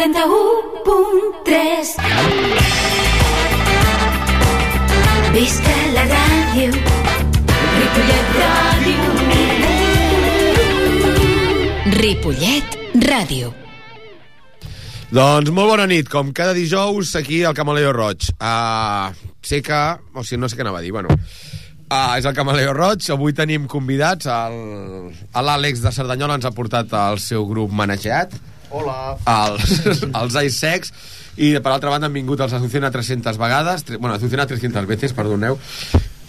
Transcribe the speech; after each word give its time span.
91.3 0.00 1.92
Visca 5.34 5.74
la 5.92 6.04
ràdio. 6.08 6.72
Ripollet 7.76 8.30
Ràdio. 8.38 8.96
Ripollet 11.98 12.78
Ràdio. 13.04 13.52
Doncs 15.12 15.52
molt 15.52 15.68
bona 15.74 15.84
nit, 15.90 16.08
com 16.08 16.32
cada 16.32 16.56
dijous 16.56 17.12
aquí 17.20 17.44
al 17.44 17.52
Camaleo 17.58 17.92
Roig. 17.92 18.32
Uh, 18.40 19.12
sé 19.44 19.60
que... 19.60 20.00
O 20.16 20.24
sigui, 20.24 20.40
no 20.40 20.48
sé 20.48 20.56
què 20.56 20.64
anava 20.64 20.80
a 20.80 20.84
dir, 20.86 20.96
bueno... 20.96 21.12
Uh, 21.90 22.16
és 22.16 22.24
el 22.24 22.32
Camaleo 22.32 22.72
Roig, 22.72 23.04
avui 23.12 23.36
tenim 23.36 23.68
convidats. 23.68 24.24
l'Àlex 25.36 25.84
de 25.84 25.92
Cerdanyola 25.92 26.40
ens 26.40 26.48
ha 26.48 26.56
portat 26.56 26.88
el 26.94 27.20
seu 27.20 27.44
grup 27.50 27.68
manejat 27.74 28.32
Hola. 28.70 29.16
els, 29.26 29.80
els 30.22 30.38
Ice 30.44 30.58
Sex 30.58 30.92
i 31.40 31.52
per 31.62 31.72
altra 31.72 31.90
banda 31.90 32.08
han 32.10 32.14
vingut 32.14 32.40
els 32.44 32.52
Azucena 32.52 32.90
300 32.90 33.38
vegades 33.40 33.84
tre- 33.86 33.96
bueno, 33.98 34.14
Azucena 34.16 34.46
300 34.46 34.86
veces, 34.86 35.12
perdoneu 35.16 35.58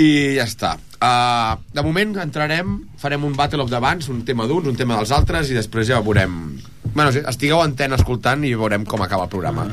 i 0.02 0.38
ja 0.38 0.46
està 0.48 0.72
uh, 0.78 1.58
de 1.76 1.84
moment 1.86 2.16
entrarem, 2.24 2.78
farem 2.98 3.26
un 3.28 3.36
Battle 3.38 3.62
of 3.66 3.70
the 3.70 3.80
Bands 3.84 4.08
un 4.10 4.24
tema 4.26 4.48
d'uns, 4.50 4.70
un 4.72 4.78
tema 4.80 4.96
dels 4.98 5.12
altres 5.14 5.52
i 5.52 5.58
després 5.58 5.90
ja 5.92 6.00
veurem 6.02 6.38
bueno, 6.94 7.12
estigueu 7.30 7.60
en 7.62 7.70
antena 7.72 7.96
escoltant 8.00 8.42
i 8.48 8.54
veurem 8.58 8.86
com 8.90 9.04
acaba 9.06 9.28
el 9.28 9.34
programa 9.34 9.68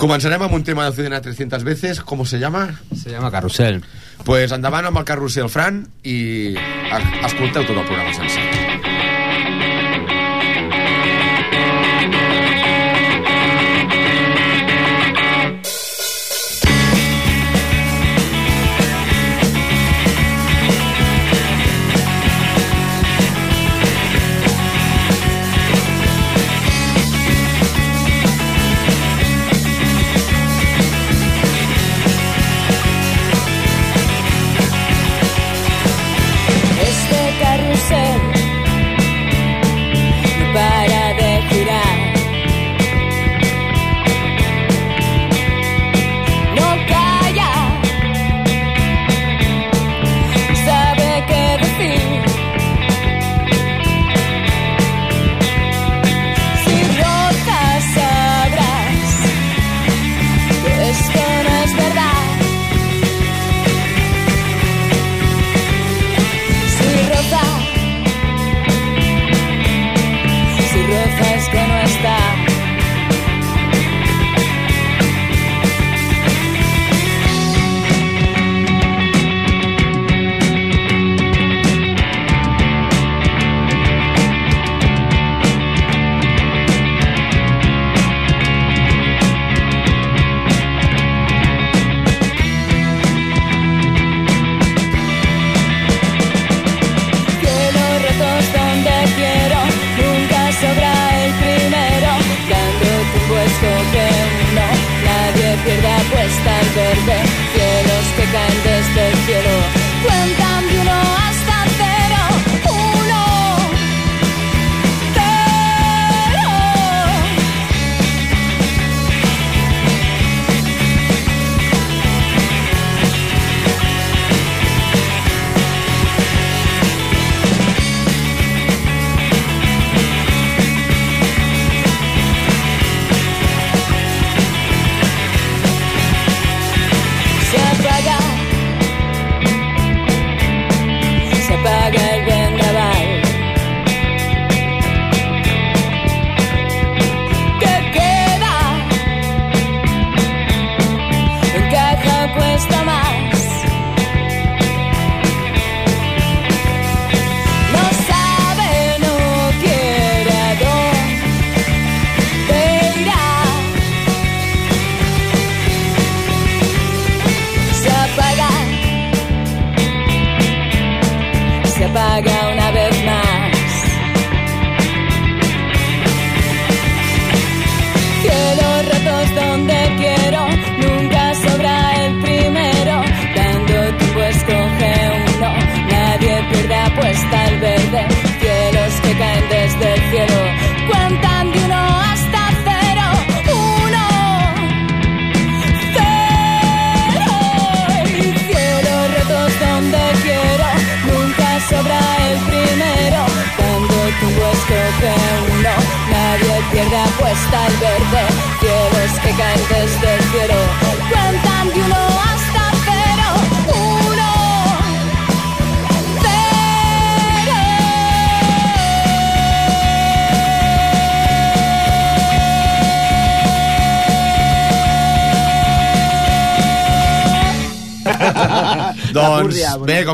començarem 0.00 0.42
amb 0.44 0.54
un 0.58 0.64
tema 0.66 0.84
d'Azucena 0.88 1.20
300 1.22 1.64
veces 1.64 2.00
¿cómo 2.02 2.26
se 2.26 2.38
llama? 2.38 2.80
Se 2.94 3.10
llama 3.10 3.30
Carrusel. 3.30 3.80
pues 4.24 4.52
endavant 4.52 4.86
amb 4.90 4.98
el 5.00 5.04
carrusel 5.04 5.48
Fran 5.52 5.84
i 6.02 6.54
escolteu 7.24 7.64
tot 7.64 7.76
el 7.78 7.86
programa 7.86 8.12
sencer 8.16 8.73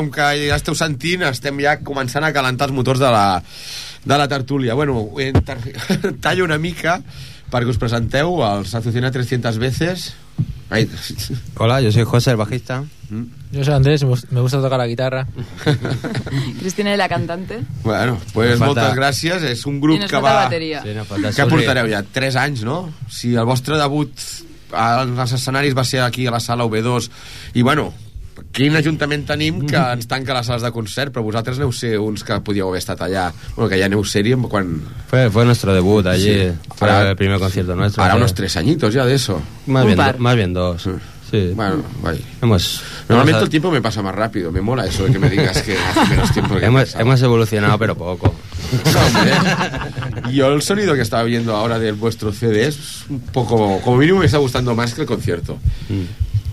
com 0.01 0.09
que 0.13 0.29
ja 0.49 0.57
esteu 0.57 0.75
sentint, 0.77 1.23
estem 1.29 1.61
ja 1.63 1.77
començant 1.85 2.25
a 2.25 2.33
calentar 2.33 2.67
els 2.69 2.75
motors 2.75 2.99
de 3.01 3.11
la, 3.13 3.41
de 4.05 4.17
la 4.17 4.27
tertúlia. 4.31 4.73
Bueno, 4.77 5.05
inter... 5.21 5.59
tallo 6.25 6.45
una 6.49 6.57
mica 6.57 6.99
perquè 7.51 7.67
us 7.69 7.77
presenteu 7.81 8.39
als 8.47 8.73
Azucena 8.75 9.11
300 9.11 9.57
veces. 9.59 10.13
Ai, 10.71 10.85
Hola, 11.59 11.81
yo 11.83 11.91
soy 11.91 12.03
José, 12.07 12.31
el 12.31 12.37
bajista. 12.39 12.83
Yo 13.51 13.63
soy 13.65 13.73
Andrés, 13.73 14.03
me 14.05 14.09
gust- 14.13 14.29
me 14.31 14.39
gusta 14.39 14.61
tocar 14.61 14.79
la 14.79 14.87
guitarra. 14.87 15.27
Cristina 16.59 16.95
la 16.95 17.09
cantante. 17.09 17.59
Bueno, 17.83 18.17
pues 18.33 18.57
Falta- 18.57 18.65
moltes 18.87 18.95
gràcies. 18.95 19.43
És 19.51 19.65
un 19.67 19.81
grup 19.83 19.99
que 20.07 20.21
va... 20.23 20.45
bateria. 20.45 20.81
Sí, 20.81 20.93
no, 20.95 21.03
falta 21.05 21.33
Que 21.35 21.45
portareu 21.51 21.89
ja? 21.91 22.03
3 22.03 22.37
anys, 22.39 22.63
no? 22.63 22.85
Si 23.11 23.35
el 23.35 23.45
vostre 23.45 23.77
debut 23.77 24.15
als 24.71 25.33
escenaris 25.35 25.75
va 25.75 25.83
ser 25.83 25.99
aquí 26.05 26.27
a 26.27 26.31
la 26.31 26.39
sala 26.39 26.63
V2 26.63 27.09
i 27.59 27.61
bueno, 27.67 27.89
quin 28.51 28.75
ajuntament 28.75 29.25
tenim 29.27 29.61
que 29.67 29.77
ens 29.77 30.07
tanca 30.11 30.33
les 30.35 30.45
sales 30.47 30.63
de 30.65 30.71
concert 30.75 31.13
però 31.13 31.23
vosaltres 31.23 31.59
neu 31.59 31.71
ser 31.71 31.97
uns 31.99 32.23
que 32.23 32.39
podíeu 32.43 32.67
haver 32.69 32.79
estat 32.81 32.99
allà 33.05 33.29
bueno, 33.55 33.69
que 33.69 33.79
ja 33.79 33.85
aneu 33.87 34.03
sèrie 34.03 34.35
quan... 34.49 34.81
Fue, 35.09 35.29
fue 35.29 35.45
nuestro 35.45 35.73
debut 35.73 36.05
allí. 36.07 36.33
Sí. 36.33 36.51
Fue 36.75 36.89
Ahora- 36.89 37.09
el 37.11 37.15
primer 37.15 37.39
concierto 37.39 37.75
nuestro. 37.75 38.01
Ahora 38.03 38.15
unos 38.15 38.33
tres 38.33 38.55
añitos 38.57 38.93
ya 38.93 39.05
de 39.05 39.15
eso 39.15 39.41
Más 39.67 39.83
Un 39.83 39.87
bien, 39.87 39.97
par. 39.97 40.17
do- 40.17 40.23
más 40.23 40.35
bien 40.35 40.53
dos. 40.53 40.87
Sí. 41.31 41.53
bueno, 41.55 41.81
vaya. 42.03 42.19
Hemos, 42.41 42.81
Normalmente 43.07 43.37
el 43.37 43.43
hemos, 43.43 43.49
tiempo 43.49 43.71
me 43.71 43.81
pasa 43.81 44.01
más 44.01 44.13
rápido, 44.13 44.51
me 44.51 44.59
mola 44.59 44.85
eso 44.85 45.05
de 45.05 45.13
que 45.13 45.19
me 45.19 45.29
digas 45.29 45.61
que 45.61 45.77
hace 45.77 46.09
menos 46.09 46.29
tiempo 46.33 46.57
que 46.59 46.65
hemos, 46.65 46.93
hemos 46.95 47.21
evolucionado, 47.21 47.77
pero 47.79 47.95
poco. 47.95 48.35
Hombre. 49.15 50.33
Yo 50.33 50.47
el 50.53 50.61
sonido 50.61 50.93
que 50.93 51.01
estaba 51.01 51.23
viendo 51.23 51.55
ahora 51.55 51.79
de 51.79 51.93
vuestro 51.93 52.33
CD 52.33 52.67
es 52.67 53.05
un 53.09 53.21
poco, 53.21 53.79
como 53.79 53.95
mínimo 53.97 54.19
me 54.19 54.25
está 54.25 54.39
gustando 54.39 54.75
más 54.75 54.93
que 54.93 55.01
el 55.01 55.07
concierto. 55.07 55.57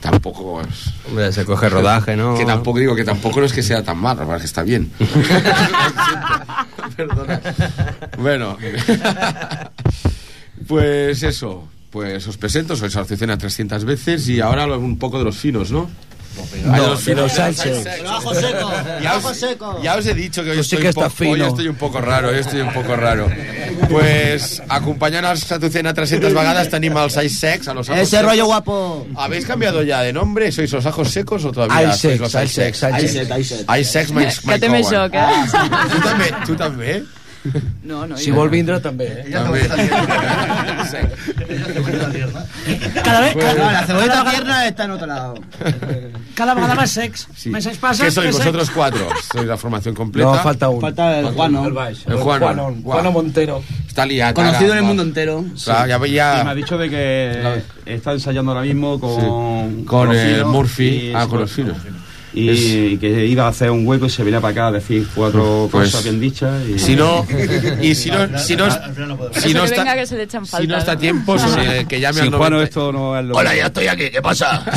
Tampoco 0.00 0.60
es... 0.60 0.94
Hombre, 1.08 1.32
se 1.32 1.44
coge 1.44 1.68
rodaje, 1.68 2.16
¿no? 2.16 2.36
Que 2.36 2.44
tampoco 2.44 2.78
digo 2.78 2.94
que 2.94 3.04
tampoco 3.04 3.40
no 3.40 3.46
es 3.46 3.52
que 3.52 3.62
sea 3.62 3.82
tan 3.82 3.98
mal, 3.98 4.16
la 4.16 4.22
verdad 4.22 4.36
es 4.36 4.42
que 4.42 4.46
está 4.46 4.62
bien. 4.62 4.90
Perdona. 6.96 7.40
Bueno, 8.18 8.56
pues 10.66 11.22
eso. 11.22 11.68
Pues 11.90 12.26
os 12.28 12.36
presento, 12.36 12.76
sois 12.76 12.94
Azucena 12.96 13.38
300 13.38 13.84
veces 13.84 14.28
y 14.28 14.40
ahora 14.40 14.66
un 14.76 14.98
poco 14.98 15.18
de 15.18 15.24
los 15.24 15.38
finos, 15.38 15.70
¿no? 15.70 15.88
Ah, 16.70 16.80
de 16.80 16.86
los 16.86 17.00
finos. 17.00 17.38
Abajo 17.38 18.34
seco, 18.34 18.72
Ya 19.02 19.10
abajo 19.10 19.28
os, 19.28 19.36
seco. 19.36 19.80
ya 19.82 19.96
os 19.96 20.06
he 20.06 20.14
dicho 20.14 20.42
que 20.44 20.50
hoy, 20.50 20.56
sí 20.56 20.60
estoy, 20.76 20.78
que 20.82 20.88
un 20.88 20.94
poco, 20.94 21.06
estás 21.06 21.18
fino. 21.18 21.32
hoy 21.32 21.40
estoy 21.50 21.68
un 21.68 21.76
poco 21.76 22.00
raro, 22.00 22.28
hoy 22.28 22.38
estoy 22.38 22.60
un 22.60 22.72
poco 22.72 22.96
raro. 22.96 23.28
Pues 23.88 24.62
acompañant 24.68 25.24
als 25.26 25.50
Azucena 25.52 25.94
300 25.94 26.32
vegades 26.34 26.68
tenim 26.68 26.96
els 26.98 27.16
Ice 27.22 27.38
Sex, 27.38 27.68
a 27.68 27.74
los 27.74 27.88
ajos 27.88 28.02
Ese 28.02 28.10
secos. 28.16 28.26
rollo 28.30 28.46
guapo. 28.46 29.06
¿Habéis 29.16 29.46
cambiado 29.46 29.82
ya 29.82 30.02
de 30.02 30.12
nombre? 30.12 30.50
¿Sois 30.52 30.70
los 30.72 30.84
ajos 30.86 31.10
secos 31.10 31.44
o 31.44 31.52
todavía 31.52 31.82
Ice 31.90 31.98
sois 31.98 32.00
Sex, 32.00 32.20
los 32.20 32.34
Ice 32.34 32.44
Ice 32.44 32.54
Sex? 32.54 32.78
Sex, 32.78 33.02
Ice 33.02 33.08
Sex, 33.08 33.38
Ice 33.38 33.54
Sex. 33.54 33.64
Ice 33.78 33.90
Sex? 33.90 34.12
Tu? 36.46 36.52
Tu 36.52 36.56
també? 36.56 37.04
No, 37.84 38.06
no. 38.06 38.16
Si 38.18 38.30
vol 38.34 38.50
vindre, 38.50 38.80
també. 38.80 39.06
Eh? 39.22 39.30
També. 39.32 39.62
Cada, 43.04 43.20
vez, 43.20 43.34
No, 43.34 43.40
cada, 43.42 43.72
la 43.72 43.86
cebolleta 43.86 44.24
tierna 44.30 44.66
está 44.66 44.84
en 44.84 44.90
otro 44.90 45.06
lado. 45.06 45.34
cada 46.34 46.54
vegada 46.54 46.74
más 46.74 46.90
sex. 46.90 47.26
Sí. 47.36 47.50
Més 47.50 47.66
anys 47.66 47.78
passen, 47.78 48.06
¿Qué 48.06 48.12
sois 48.12 48.26
sex. 48.34 48.38
vosotros 48.38 48.70
cuatro? 48.70 49.08
¿Sois 49.32 49.46
la 49.46 49.56
formación 49.56 49.94
completa? 49.94 50.28
No, 50.30 50.42
falta 50.42 50.68
uno. 50.68 50.80
Falta 50.80 51.18
el 51.20 51.26
Juano. 51.32 51.66
El 51.66 52.16
Juan. 52.16 52.82
Juano 52.82 53.12
Montero. 53.12 53.62
Está 53.86 54.06
liado. 54.06 54.34
Conocido 54.34 54.72
en 54.72 54.78
el 54.78 54.84
mundo 54.84 55.02
entero. 55.02 55.44
Claro, 55.64 56.06
ya 56.06 56.40
Y 56.40 56.44
me 56.44 56.50
ha 56.50 56.54
dicho 56.54 56.78
de 56.78 56.88
que 56.90 57.62
está 57.86 58.12
ensayando 58.12 58.52
ahora 58.52 58.62
mismo 58.64 59.00
con, 59.00 59.84
con 59.84 60.12
el 60.12 60.34
finos 60.34 60.52
Murphy. 60.52 61.12
Ah, 61.14 61.26
con 61.28 61.40
los 61.40 61.50
finos. 61.50 61.76
Y, 62.34 62.50
y 62.50 62.98
que 62.98 63.24
iba 63.26 63.46
a 63.46 63.48
hacer 63.48 63.70
un 63.70 63.86
hueco 63.86 64.06
y 64.06 64.10
se 64.10 64.22
venía 64.22 64.40
para 64.40 64.52
acá 64.52 64.66
a 64.68 64.72
decir 64.72 65.06
cuatro 65.14 65.68
Pues, 65.72 65.86
cosas 65.90 66.04
bien 66.04 66.20
dichas. 66.20 66.62
Y, 66.68 66.78
Si 66.78 66.94
no, 66.94 67.26
y 67.80 67.94
si 67.94 68.10
no, 68.10 68.38
si 68.38 68.54
no, 68.56 68.68
si 69.32 69.54
no 69.54 69.64
está, 69.64 69.94
que 69.94 70.06
se 70.06 70.16
le 70.16 70.24
echan 70.24 70.44
falta. 70.46 70.62
si 70.62 70.68
no 70.68 70.76
está 70.76 70.92
a 70.92 70.94
¿no? 70.94 71.00
tiempo, 71.00 71.38
se- 71.38 71.86
que 71.88 72.00
llame 72.00 72.20
al 72.20 72.26
Sin 72.28 72.36
Juano 72.36 72.56
90. 72.56 72.64
esto 72.68 72.92
no 72.92 73.18
es 73.18 73.24
lo 73.24 73.34
Hola, 73.34 73.56
ya 73.56 73.66
estoy 73.66 73.86
aquí, 73.86 74.10
¿qué 74.10 74.20
pasa? 74.20 74.62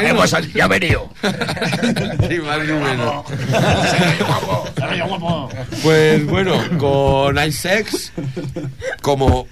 ¿Qué 0.00 0.14
pasa? 0.14 0.40
Ya 0.54 0.64
he 0.64 0.68
venido. 0.68 1.08
Ni 2.28 2.38
más 2.38 2.58
ni 2.60 2.72
menos. 2.72 3.24
Pues 5.82 6.26
bueno, 6.26 6.54
con 6.78 7.38
iSex, 7.38 8.12
como 9.02 9.46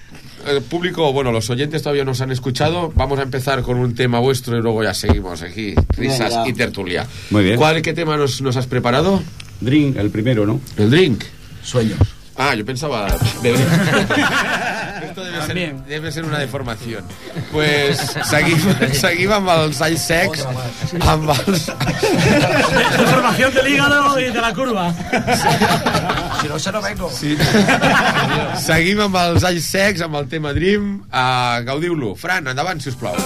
el 0.50 0.62
público, 0.62 1.12
bueno, 1.12 1.32
los 1.32 1.48
oyentes 1.50 1.82
todavía 1.82 2.04
nos 2.04 2.20
han 2.20 2.30
escuchado, 2.30 2.92
vamos 2.94 3.18
a 3.18 3.22
empezar 3.22 3.62
con 3.62 3.78
un 3.78 3.94
tema 3.94 4.18
vuestro 4.18 4.56
y 4.58 4.62
luego 4.62 4.82
ya 4.82 4.94
seguimos 4.94 5.42
aquí, 5.42 5.74
risas 5.96 6.30
Venga. 6.30 6.48
y 6.48 6.52
tertulia. 6.52 7.06
Muy 7.30 7.44
bien. 7.44 7.56
¿Cuál, 7.56 7.82
qué 7.82 7.92
tema 7.92 8.16
nos, 8.16 8.40
nos 8.40 8.56
has 8.56 8.66
preparado? 8.66 9.22
Drink, 9.60 9.96
el 9.96 10.10
primero, 10.10 10.46
¿no? 10.46 10.60
El 10.76 10.90
drink. 10.90 11.24
Sueños. 11.62 11.98
Ah, 12.38 12.54
yo 12.54 12.64
pensaba 12.64 13.08
beber. 13.42 13.60
Esto 15.02 15.24
debe 15.24 15.46
ser, 15.46 15.74
debe 15.74 16.12
ser 16.12 16.24
una 16.24 16.38
deformación. 16.38 17.04
Pues 17.50 17.98
seguim, 18.30 18.58
seguim 18.92 19.32
amb 19.34 19.50
els 19.56 19.80
ice 19.90 20.04
secs, 20.04 20.44
amb 21.02 21.32
els... 21.34 21.66
Formación 23.10 23.54
del 23.54 23.68
hígado 23.74 24.20
y 24.20 24.30
de 24.30 24.40
la 24.40 24.54
curva. 24.54 24.94
Si 26.40 26.48
no, 26.48 26.58
se 26.58 26.70
no 26.70 26.82
vengo. 26.82 27.10
Sí. 27.10 27.36
Seguim 28.62 29.02
amb 29.08 29.18
els 29.24 29.42
ice 29.50 29.66
secs, 29.66 30.06
amb 30.06 30.22
el 30.22 30.30
tema 30.30 30.54
Dream. 30.54 31.00
Uh, 31.10 31.64
Gaudiu-lo. 31.66 32.14
Fran, 32.14 32.46
endavant, 32.54 32.78
si 32.78 32.94
us 32.94 33.00
plau. 33.02 33.18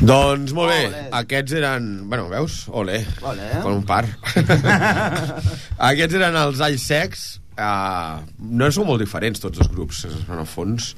Doncs 0.00 0.54
molt 0.56 0.72
bé, 0.72 1.08
aquests 1.20 1.56
eren... 1.58 1.90
Bueno, 2.08 2.28
veus? 2.32 2.62
Ole, 2.72 3.02
Ole. 3.26 3.50
con 3.60 3.74
un 3.80 3.84
par. 3.84 4.06
aquests 5.90 6.16
eren 6.16 6.38
els 6.40 6.62
Alls 6.64 6.86
Secs. 6.88 7.26
Uh, 7.60 8.22
no 8.40 8.70
són 8.72 8.88
molt 8.88 9.02
diferents 9.04 9.42
tots 9.42 9.60
els 9.60 9.68
grups, 9.68 10.06
en 10.08 10.38
el 10.40 10.48
fons. 10.48 10.94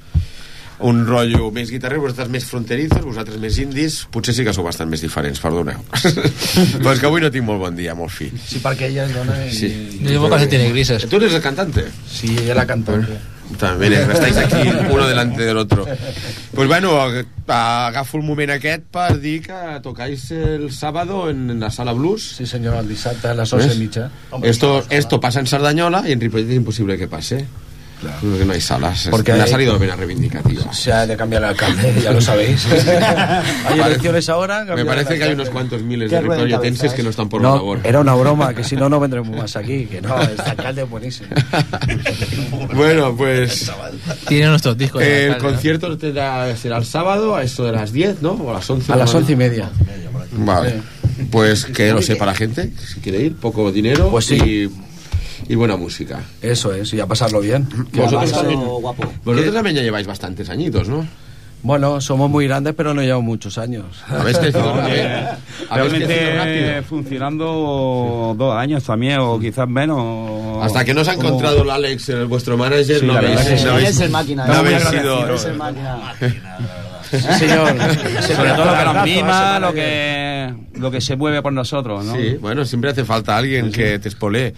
Un 0.83 1.03
rotllo 1.07 1.51
més 1.55 1.71
guitarrer, 1.71 1.99
vosaltres 2.03 2.31
més 2.33 2.47
fronterizos, 2.47 3.03
vosaltres 3.05 3.39
més 3.43 3.59
indis. 3.63 4.01
Potser 4.15 4.35
sí 4.35 4.47
que 4.47 4.55
sou 4.55 4.67
bastant 4.67 4.91
més 4.91 5.03
diferents, 5.03 5.43
perdoneu. 5.43 5.83
Però 6.83 6.95
és 6.95 7.03
que 7.03 7.11
avui 7.11 7.23
no 7.23 7.31
tinc 7.35 7.47
molt 7.47 7.63
bon 7.63 7.79
dia, 7.79 7.95
molt 7.99 8.15
fi. 8.15 8.31
Sí, 8.39 8.63
perquè 8.63 8.89
ella 8.91 9.07
es 9.07 9.15
dona... 9.15 9.37
Y... 9.47 9.53
Sí. 9.55 9.71
Yo 10.01 10.15
llevo 10.15 10.31
calcetines 10.31 10.73
grises. 10.75 11.07
¿Tú 11.11 11.23
eres 11.23 11.35
el 11.39 11.43
cantante? 11.45 11.87
Sí, 12.07 12.35
ella 12.39 12.63
la 12.63 12.67
cantante. 12.71 13.19
También 13.59 13.93
estáis 13.95 14.37
aquí 14.37 14.69
uno 14.91 15.07
delante 15.07 15.43
del 15.43 15.57
otro. 15.57 15.85
Pues 16.55 16.69
bueno, 16.69 16.93
ag- 17.07 17.27
agafo 17.47 18.17
el 18.19 18.25
moment 18.25 18.51
aquest 18.51 18.83
per 18.91 19.19
dir 19.21 19.43
que 19.43 19.53
tocáis 19.83 20.31
el 20.31 20.73
sábado 20.73 21.29
en 21.31 21.59
la 21.61 21.71
sala 21.71 21.93
blues. 21.93 22.37
Sí, 22.37 22.47
senyor, 22.47 22.77
el 22.77 22.89
dissabte 22.89 23.29
a 23.29 23.35
les 23.35 23.53
11 23.53 23.67
¿Ves? 23.69 23.77
i 23.77 23.81
mitja. 23.81 24.11
Esto, 24.43 24.85
esto 24.91 25.21
pasa 25.21 25.41
en 25.41 25.47
Sardañola 25.47 26.05
y 26.09 26.13
en 26.13 26.21
Ripollet 26.21 26.49
es 26.51 26.57
imposible 26.57 26.97
que 26.99 27.09
pase. 28.11 28.27
Porque 28.27 28.45
no 28.45 28.53
hay 28.53 28.61
salas. 28.61 29.09
Porque 29.11 29.33
me 29.33 29.41
ha 29.43 29.47
salido 29.47 29.79
bien 29.79 29.97
reivindicativa. 29.97 30.73
Se 30.73 30.93
ha 30.93 31.07
de 31.07 31.17
cambiar 31.17 31.43
el 31.43 31.49
alcalde, 31.51 31.95
ya 32.03 32.13
lo 32.13 32.21
sabéis. 32.21 32.67
hay 33.67 33.81
elecciones 33.81 34.29
ahora. 34.29 34.65
Me 34.65 34.85
parece 34.85 35.15
el 35.15 35.19
que 35.19 35.25
hay 35.25 35.33
unos 35.35 35.51
cuantos 35.51 35.83
miles 35.83 36.11
de 36.11 36.21
ruedacabezas. 36.21 36.93
que 36.95 37.03
no 37.03 37.11
están 37.11 37.29
por 37.29 37.43
la 37.43 37.49
No, 37.49 37.57
labor. 37.57 37.81
era 37.85 38.01
una 38.01 38.15
broma, 38.15 38.55
que 38.55 38.65
si 38.65 38.77
no, 38.77 38.89
no 38.89 39.01
vendremos 39.01 39.37
más 39.37 39.57
aquí. 39.57 39.87
Que 39.87 40.01
no, 40.01 40.21
este 40.21 40.43
alcalde 40.51 40.83
es 40.83 40.91
buenísimo. 40.91 41.29
Bueno, 42.75 43.15
pues 43.17 43.71
Tiene 44.29 44.47
nuestros 44.49 44.77
discos. 44.77 45.03
el 45.03 45.37
concierto 45.39 45.99
será, 45.99 46.57
será 46.57 46.79
el 46.79 46.85
sábado 46.85 47.37
a 47.37 47.43
eso 47.43 47.65
de 47.65 47.73
las 47.73 47.93
10, 47.93 48.23
¿no? 48.23 48.33
O 48.33 48.51
a 48.51 48.55
las 48.55 48.69
11. 48.69 48.93
A 48.93 48.97
las 48.97 49.13
¿no? 49.13 49.19
once 49.21 49.33
y 49.33 49.37
media. 49.37 49.71
Vale. 50.33 50.81
Pues 51.31 51.67
que 51.67 51.93
lo 51.93 52.03
sepa 52.03 52.27
la 52.27 52.35
gente, 52.35 52.71
si 52.93 53.01
quiere 53.01 53.21
ir, 53.21 53.37
poco 53.37 53.71
dinero 53.71 54.11
Pues 54.11 54.25
sí. 54.27 54.35
y, 54.37 54.71
y 55.49 55.55
buena 55.55 55.77
música. 55.77 56.21
Eso 56.41 56.73
es, 56.73 56.93
y 56.95 57.01
a 57.01 57.07
pasarlo 57.07 57.41
bien. 57.41 57.69
Vosotros 57.93 58.33
también, 58.33 58.61
guapo. 58.61 59.05
vosotros 59.25 59.55
también 59.55 59.77
ya 59.77 59.83
lleváis 59.83 60.07
bastantes 60.07 60.49
añitos, 60.51 60.89
¿no? 60.89 61.07
Bueno, 61.65 62.01
somos 62.01 62.29
muy 62.29 62.49
grandes, 62.49 62.75
pero 62.77 62.93
no 62.93 63.03
llevamos 63.03 63.25
muchos 63.25 63.57
años. 63.57 63.85
Habéis 64.09 64.37
crecido, 64.41 64.75
Realmente 65.71 66.83
funcionando 66.83 68.35
dos 68.37 68.57
años 68.57 68.83
también, 68.85 69.19
o 69.21 69.39
quizás 69.39 69.69
menos. 69.69 70.65
Hasta 70.65 70.85
que 70.85 70.93
no 70.93 71.03
os 71.03 71.09
ha 71.09 71.15
Como- 71.15 71.29
encontrado 71.29 71.63
el 71.63 71.71
Alex, 71.71 72.09
el, 72.09 72.27
vuestro 72.27 72.57
manager, 72.57 72.99
Sí, 73.01 73.07
no 73.07 73.15
habéis, 73.15 73.41
que 73.41 73.69
habéis- 73.69 73.89
Es 73.91 74.01
el 74.01 74.11
máquina. 74.11 74.47
no 74.47 74.53
habéis 74.55 74.79
sido- 74.79 74.91
agradecido, 75.19 75.35
Es 75.35 75.45
el 75.45 75.55
máquina. 75.57 76.15
Sí, 77.13 77.19
señor. 77.39 77.69
Sobre 78.23 78.51
todo 78.53 78.65
lo 78.65 78.79
que 78.79 78.85
nos 78.85 79.05
mima, 79.05 79.59
lo 79.59 79.67
manager. 79.67 79.75
Lo 80.75 80.91
que 80.91 81.01
se 81.01 81.17
mueve 81.17 81.43
por 81.43 81.53
nosotros, 81.53 82.05
¿no? 82.05 82.15
Sí, 82.15 82.37
bueno, 82.41 82.65
siempre 82.65 82.91
hace 82.91 83.05
falta 83.05 83.37
alguien 83.37 83.71
que 83.71 83.99
te 83.99 84.09
espolee. 84.09 84.55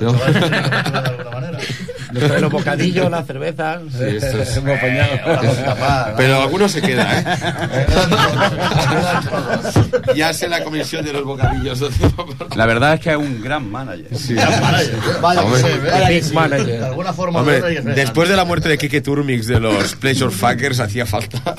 ¿no? 0.00 0.12
Los 2.12 2.50
bocadillos, 2.52 3.10
las 3.10 3.26
cervezas. 3.26 3.80
Sí, 3.90 4.04
esto 4.16 4.42
es- 4.42 4.56
apañado. 4.58 6.14
Pero 6.16 6.42
alguno 6.42 6.68
se 6.68 6.82
queda, 6.82 7.20
¿eh? 7.20 7.24
ya 10.16 10.32
sé 10.32 10.48
la 10.48 10.62
comisión 10.64 11.04
de 11.04 11.12
los 11.12 11.24
bocadillos. 11.24 11.80
La 12.56 12.66
verdad 12.66 12.94
es 12.94 13.00
que 13.00 13.10
es 13.10 13.16
un 13.16 13.40
gran 13.42 13.70
manager. 13.70 14.06
Sí. 14.16 14.34
Vaya 14.34 15.40
que 15.40 15.46
Hombre. 15.46 15.62
sí, 15.62 15.68
vaya 15.90 16.06
que 16.08 16.14
Big 16.14 16.24
sí. 16.24 16.34
manager. 16.34 16.66
De 16.80 16.86
alguna 16.86 17.12
forma 17.12 17.40
Hombre, 17.40 17.60
que 17.60 17.80
después 17.80 18.28
de 18.28 18.36
la 18.36 18.44
muerte 18.44 18.68
de 18.68 18.78
Kike 18.78 19.00
Turmix 19.00 19.46
de 19.46 19.60
los 19.60 19.94
Pleasure 19.96 20.30
Fuckers 20.30 20.80
hacía 20.80 21.06
falta. 21.06 21.54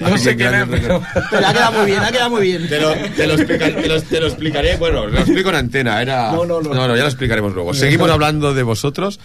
No 0.00 0.16
sé 0.18 0.36
es, 0.36 0.66
pero... 0.70 1.02
Pero 1.30 1.46
ha 1.46 1.52
quedado 1.52 1.72
muy 1.72 1.86
bien, 1.86 2.00
ha 2.02 2.10
quedado 2.12 2.30
muy 2.30 2.42
bien. 2.42 2.68
Te 2.68 2.80
lo, 2.80 2.92
te, 2.92 3.26
lo 3.26 3.34
explica- 3.34 3.66
te 3.74 3.88
lo- 3.88 4.02
te 4.02 4.20
lo 4.20 4.26
explicaré, 4.26 4.76
bueno, 4.76 5.06
lo 5.06 5.18
explico 5.18 5.48
en 5.50 5.54
antena. 5.56 6.00
Era, 6.02 6.32
No, 6.32 6.44
no, 6.44 6.60
no. 6.60 6.74
ya 6.96 7.02
lo 7.02 7.08
explicaremos 7.08 7.52
luego. 7.54 7.74
Seguimos 7.74 8.10
hablando 8.10 8.54
de 8.54 8.59
vosotros. 8.62 9.20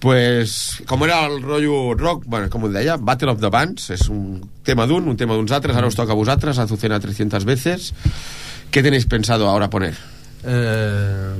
Pues, 0.00 0.82
com 0.88 1.04
era 1.04 1.26
el 1.26 1.42
rotllo 1.42 1.92
rock, 1.94 2.24
bueno, 2.26 2.48
com 2.48 2.64
ho 2.64 2.70
deia, 2.72 2.96
Battle 2.96 3.34
of 3.34 3.40
the 3.42 3.50
Bands, 3.52 3.90
és 3.92 4.06
un 4.08 4.40
tema 4.64 4.86
d'un, 4.88 5.10
un 5.12 5.18
tema 5.20 5.36
d'uns 5.36 5.52
altres, 5.52 5.76
ara 5.76 5.90
us 5.90 5.98
toca 5.98 6.16
a 6.16 6.18
vosaltres, 6.18 6.58
Azucena 6.58 7.00
300 7.00 7.44
veces. 7.44 7.92
¿Qué 8.70 8.82
tenéis 8.82 9.04
pensado 9.04 9.48
ahora 9.48 9.68
poner? 9.68 9.98
Eh, 10.44 11.34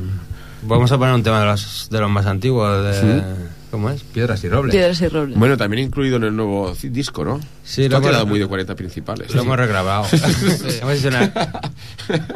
vamos 0.63 0.93
a 0.93 0.99
poner 0.99 1.15
un 1.15 1.23
tema 1.23 1.41
de 1.41 1.47
los, 1.47 1.89
de 1.91 2.01
los 2.01 2.11
más 2.11 2.27
antiguos, 2.27 2.85
de... 2.85 3.01
Sí. 3.01 3.60
¿Cómo 3.71 3.89
es? 3.91 4.03
Piedras 4.03 4.43
y 4.43 4.49
robles. 4.49 4.75
Piedras 4.75 5.01
y 5.01 5.09
robles. 5.09 5.39
Bueno, 5.39 5.57
también 5.57 5.85
incluido 5.87 6.17
en 6.17 6.25
el 6.25 6.35
nuevo 6.37 6.75
disco, 6.83 7.25
¿no? 7.25 7.39
Sí, 7.65 7.83
Esto 7.83 7.93
lo 8.01 8.07
ha 8.07 8.11
quedado 8.11 8.27
muy 8.27 8.39
de 8.41 8.47
40 8.47 8.75
principales. 8.75 9.33
Lo 9.33 9.43
hemos 9.43 9.57
regrabado. 9.57 10.07
hemos 10.83 10.95
hecho 10.99 11.09
una, 11.09 11.33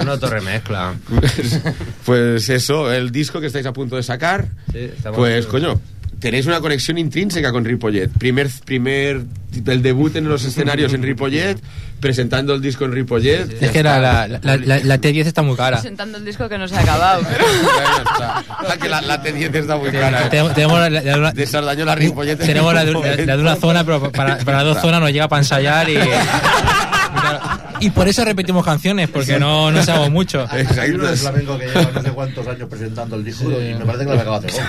una 0.00 0.12
autorremezcla. 0.12 0.94
Pues, 1.08 1.60
pues 2.04 2.48
eso, 2.48 2.92
el 2.92 3.10
disco 3.10 3.40
que 3.40 3.48
estáis 3.48 3.66
a 3.66 3.72
punto 3.72 3.96
de 3.96 4.02
sacar, 4.04 4.46
Sí, 4.72 4.78
estamos- 4.78 5.18
pues 5.18 5.46
coño, 5.46 5.80
tenéis 6.20 6.46
una 6.46 6.60
conexión 6.60 6.98
intrínseca 6.98 7.50
con 7.50 7.64
Ripollet. 7.64 8.08
Primer, 8.10 8.48
primer, 8.64 9.22
el 9.66 9.82
debut 9.82 10.14
en 10.16 10.28
los 10.28 10.44
escenarios 10.44 10.94
en 10.94 11.02
Ripollet, 11.02 11.58
presentando 12.08 12.52
el 12.52 12.60
disco 12.60 12.84
en 12.84 12.92
Ripollet. 12.92 13.62
Es 13.62 13.70
que 13.70 13.82
la, 13.82 13.98
la, 13.98 14.28
la, 14.28 14.56
la- 14.58 14.78
la 14.78 15.00
T10 15.00 15.24
está 15.24 15.40
muy 15.40 15.56
cara. 15.56 15.78
Presentando 15.78 16.18
el 16.18 16.24
disco 16.26 16.50
que 16.50 16.58
no 16.58 16.68
se 16.68 16.76
ha 16.76 16.80
acabado. 16.80 17.22
pero- 17.26 18.88
la, 18.90 19.00
la 19.00 19.22
T10 19.22 19.54
está 19.54 19.76
muy 19.78 19.90
cara. 19.90 20.26
¿eh? 20.26 20.28
Tenemos, 20.28 20.52
tenemos 20.54 20.78
la, 20.80 20.90
la- 20.90 21.16
la- 21.16 21.32
De 21.32 21.46
Sardañola 21.46 21.92
a 21.92 21.94
Ripollet. 21.94 22.36
tenemos 22.36 22.74
la 22.74 22.84
de, 22.84 22.92
la- 22.92 23.00
la 23.24 23.36
de 23.38 23.42
una 23.42 23.56
zona, 23.56 23.84
pero 23.84 24.12
para, 24.12 24.36
para 24.36 24.62
dos 24.64 24.82
zonas 24.82 25.00
nos 25.00 25.10
llega 25.12 25.28
para 25.28 25.40
ensayar 25.40 25.88
y, 25.88 25.96
y 27.80 27.90
por 27.90 28.06
eso 28.06 28.22
repetimos 28.22 28.64
canciones, 28.66 29.08
porque 29.08 29.38
no, 29.38 29.70
no 29.70 29.82
sabemos 29.82 30.10
mucho. 30.10 30.46
Hay 30.50 30.90
uno 30.90 31.04
de 31.06 31.14
Exacto. 31.14 31.16
flamenco 31.42 31.58
que 31.58 31.66
lleva 31.66 31.90
no 31.90 32.02
sé 32.02 32.10
cuántos 32.10 32.46
años 32.46 32.68
presentando 32.68 33.16
el 33.16 33.24
disco 33.24 33.50
y 33.50 33.74
me 33.74 33.86
parece 33.86 34.04
que 34.04 34.14
lo 34.14 34.20
acaba 34.20 34.36
hace 34.36 34.48
poco. 34.48 34.62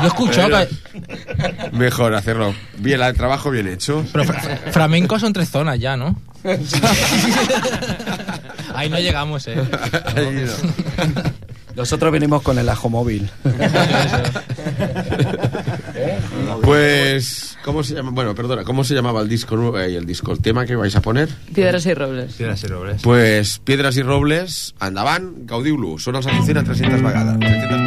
Yo 0.00 0.06
escucho 0.08 0.48
que 0.48 0.93
Mejor 1.72 2.14
hacerlo 2.14 2.54
bien, 2.78 3.00
el 3.02 3.14
trabajo 3.14 3.50
bien 3.50 3.66
hecho. 3.68 4.04
pero 4.12 4.24
fra- 4.24 4.40
flamenco 4.70 5.18
son 5.18 5.32
tres 5.32 5.50
zonas 5.50 5.78
ya, 5.78 5.96
¿no? 5.96 6.16
Ahí 8.74 8.88
no 8.90 8.98
llegamos, 8.98 9.46
eh. 9.48 9.54
Ahí 10.16 10.44
no. 10.46 11.22
Nosotros 11.76 12.12
venimos 12.12 12.42
con 12.42 12.58
el 12.58 12.68
ajo 12.68 12.88
móvil. 12.88 13.28
Pues, 16.62 17.58
¿cómo 17.64 17.82
se 17.82 17.94
llama? 17.94 18.10
Bueno, 18.10 18.34
perdona, 18.34 18.62
¿cómo 18.64 18.84
se 18.84 18.94
llamaba 18.94 19.20
el 19.22 19.28
disco, 19.28 19.78
eh, 19.78 19.96
el 19.96 20.06
disco, 20.06 20.32
el 20.32 20.40
tema 20.40 20.64
que 20.66 20.76
vais 20.76 20.94
a 20.96 21.00
poner? 21.02 21.28
Piedras 21.54 21.84
y 21.86 21.94
robles. 21.94 22.34
Piedras 22.34 22.62
y 22.62 22.66
robles. 22.68 23.02
Pues 23.02 23.58
Piedras 23.64 23.96
i 23.96 24.02
Robles, 24.02 24.74
endavant, 24.80 25.46
gaudiu-lo. 25.50 25.96
Són 25.98 26.16
els 26.20 26.26
Azucena 26.30 26.62
300 26.64 27.02
vegades. 27.02 27.38
300 27.40 27.83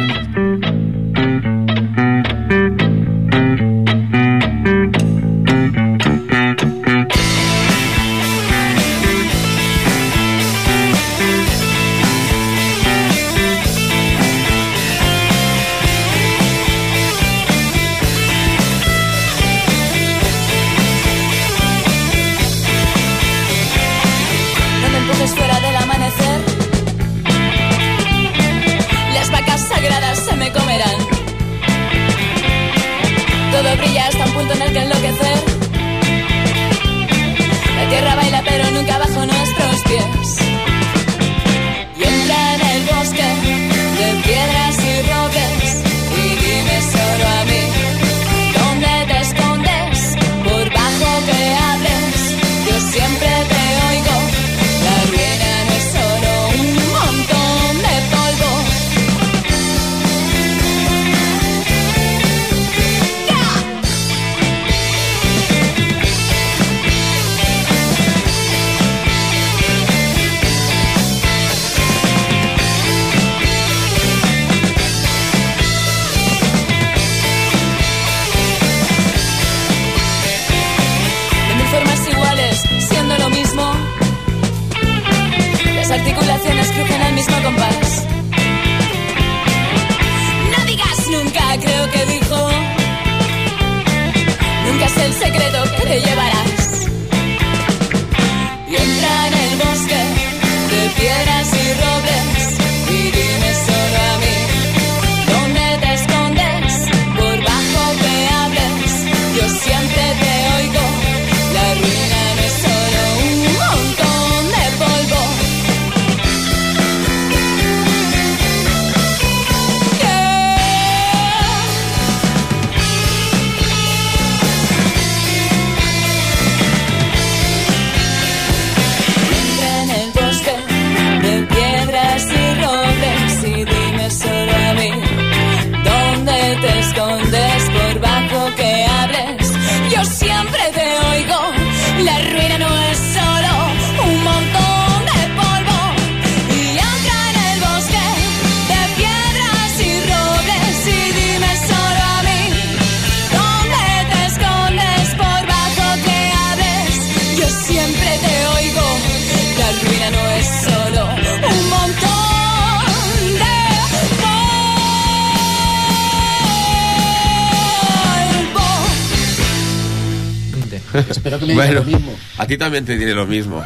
Espero 171.14 171.38
que 171.38 171.46
me 171.46 171.52
digas 171.54 171.74
lo 171.74 171.84
mismo. 171.84 172.12
a 172.38 172.46
ti 172.46 172.58
també 172.58 172.82
te 172.82 172.96
diré 172.98 173.14
lo 173.14 173.26
mismo. 173.26 173.62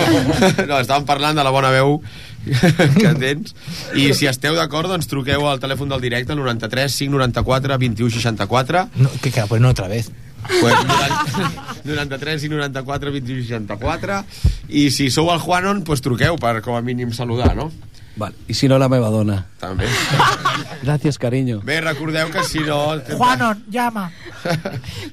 no, 0.68 0.78
estàvem 0.80 1.06
parlant 1.08 1.36
de 1.38 1.44
la 1.46 1.50
bona 1.54 1.70
veu 1.74 2.00
que 3.00 3.10
tens 3.18 3.54
i 3.98 4.12
si 4.14 4.28
esteu 4.30 4.54
d'acord 4.54 4.86
doncs 4.92 5.08
truqueu 5.10 5.48
al 5.50 5.58
telèfon 5.62 5.90
del 5.90 6.00
directe 6.04 6.32
al 6.32 6.38
93 6.38 6.94
594 7.00 7.78
21 7.82 8.10
64 8.20 8.84
No, 9.02 9.10
que, 9.20 9.32
que 9.34 9.42
pues 9.50 9.60
no 9.60 9.70
otra 9.74 9.88
vez. 9.88 10.12
pues, 10.46 10.74
90, 10.86 11.82
93 11.90 12.44
i 12.44 12.48
94 12.52 13.10
21 13.16 13.42
64 13.48 14.20
i 14.68 14.84
si 14.94 15.08
sou 15.10 15.32
el 15.34 15.40
Juanon 15.42 15.82
pues 15.82 16.04
truqueu 16.04 16.38
per 16.38 16.60
com 16.62 16.76
a 16.78 16.82
mínim 16.86 17.10
saludar 17.12 17.56
no? 17.58 17.72
Vale. 18.16 18.34
I 18.48 18.54
si 18.54 18.66
no, 18.68 18.78
la 18.80 18.88
meva 18.88 19.10
dona. 19.12 19.42
també 19.60 19.84
Gràcies, 20.82 21.18
cariño. 21.18 21.60
bé, 21.64 21.80
recordeu 21.82 22.30
que 22.32 22.42
si 22.44 22.60
no 22.60 22.94
Juanon, 23.10 23.64
llama. 23.70 24.10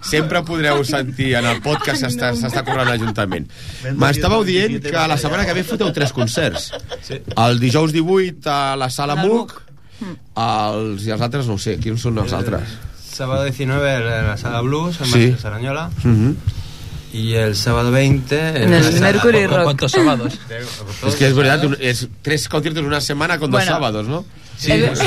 sempre 0.02 0.42
podreu 0.44 0.84
sentir 0.86 1.34
en 1.36 1.46
el 1.46 1.60
podcast 1.62 2.02
que 2.04 2.10
s'està 2.10 2.32
s'està 2.38 2.64
currant 2.64 2.88
l'Ajuntament. 2.88 3.48
M'estàveu 4.00 4.44
dient 4.48 4.80
que 4.84 5.08
la 5.08 5.18
setmana 5.18 5.46
que 5.46 5.54
ve 5.58 5.64
foteu 5.68 5.92
tres 5.92 6.14
concerts. 6.14 6.72
El 7.36 7.60
dijous 7.60 7.92
18 7.92 8.48
a 8.50 8.76
la 8.80 8.90
Sala 8.90 9.16
MUC, 9.20 9.52
els, 10.36 11.06
i 11.08 11.12
els 11.12 11.22
altres 11.22 11.48
no 11.48 11.56
ho 11.58 11.62
sé, 11.62 11.78
quins 11.80 12.02
són 12.02 12.18
els 12.24 12.34
altres? 12.34 12.78
Sábado 13.14 13.44
19 13.46 13.92
en 13.94 14.28
la 14.28 14.38
sala 14.38 14.62
Blues, 14.62 15.00
en 15.02 15.06
Sí. 15.08 15.36
Sarañola. 15.40 15.90
Mhm. 16.04 16.36
Y 17.14 17.36
el 17.36 17.56
sábado 17.56 17.92
20 17.92 18.50
en, 18.50 18.56
En 18.56 18.74
el 18.74 19.00
Mercury 19.00 19.46
Rock. 19.46 19.64
¿Cuántos 19.64 19.92
sábados? 19.92 20.34
Es 21.08 21.16
que 21.16 21.28
es 21.28 21.36
verdad, 21.36 21.64
es 21.80 22.08
tres 22.24 22.50
conciertos 22.50 22.82
en 22.82 22.88
una 22.88 23.02
semana 23.02 23.38
con 23.38 23.52
dos 23.52 23.60
Bueno. 23.60 23.72
sábados, 23.72 24.08
¿no? 24.08 24.26
Sí, 24.58 24.72
El- 24.72 24.88
pues, 24.88 25.02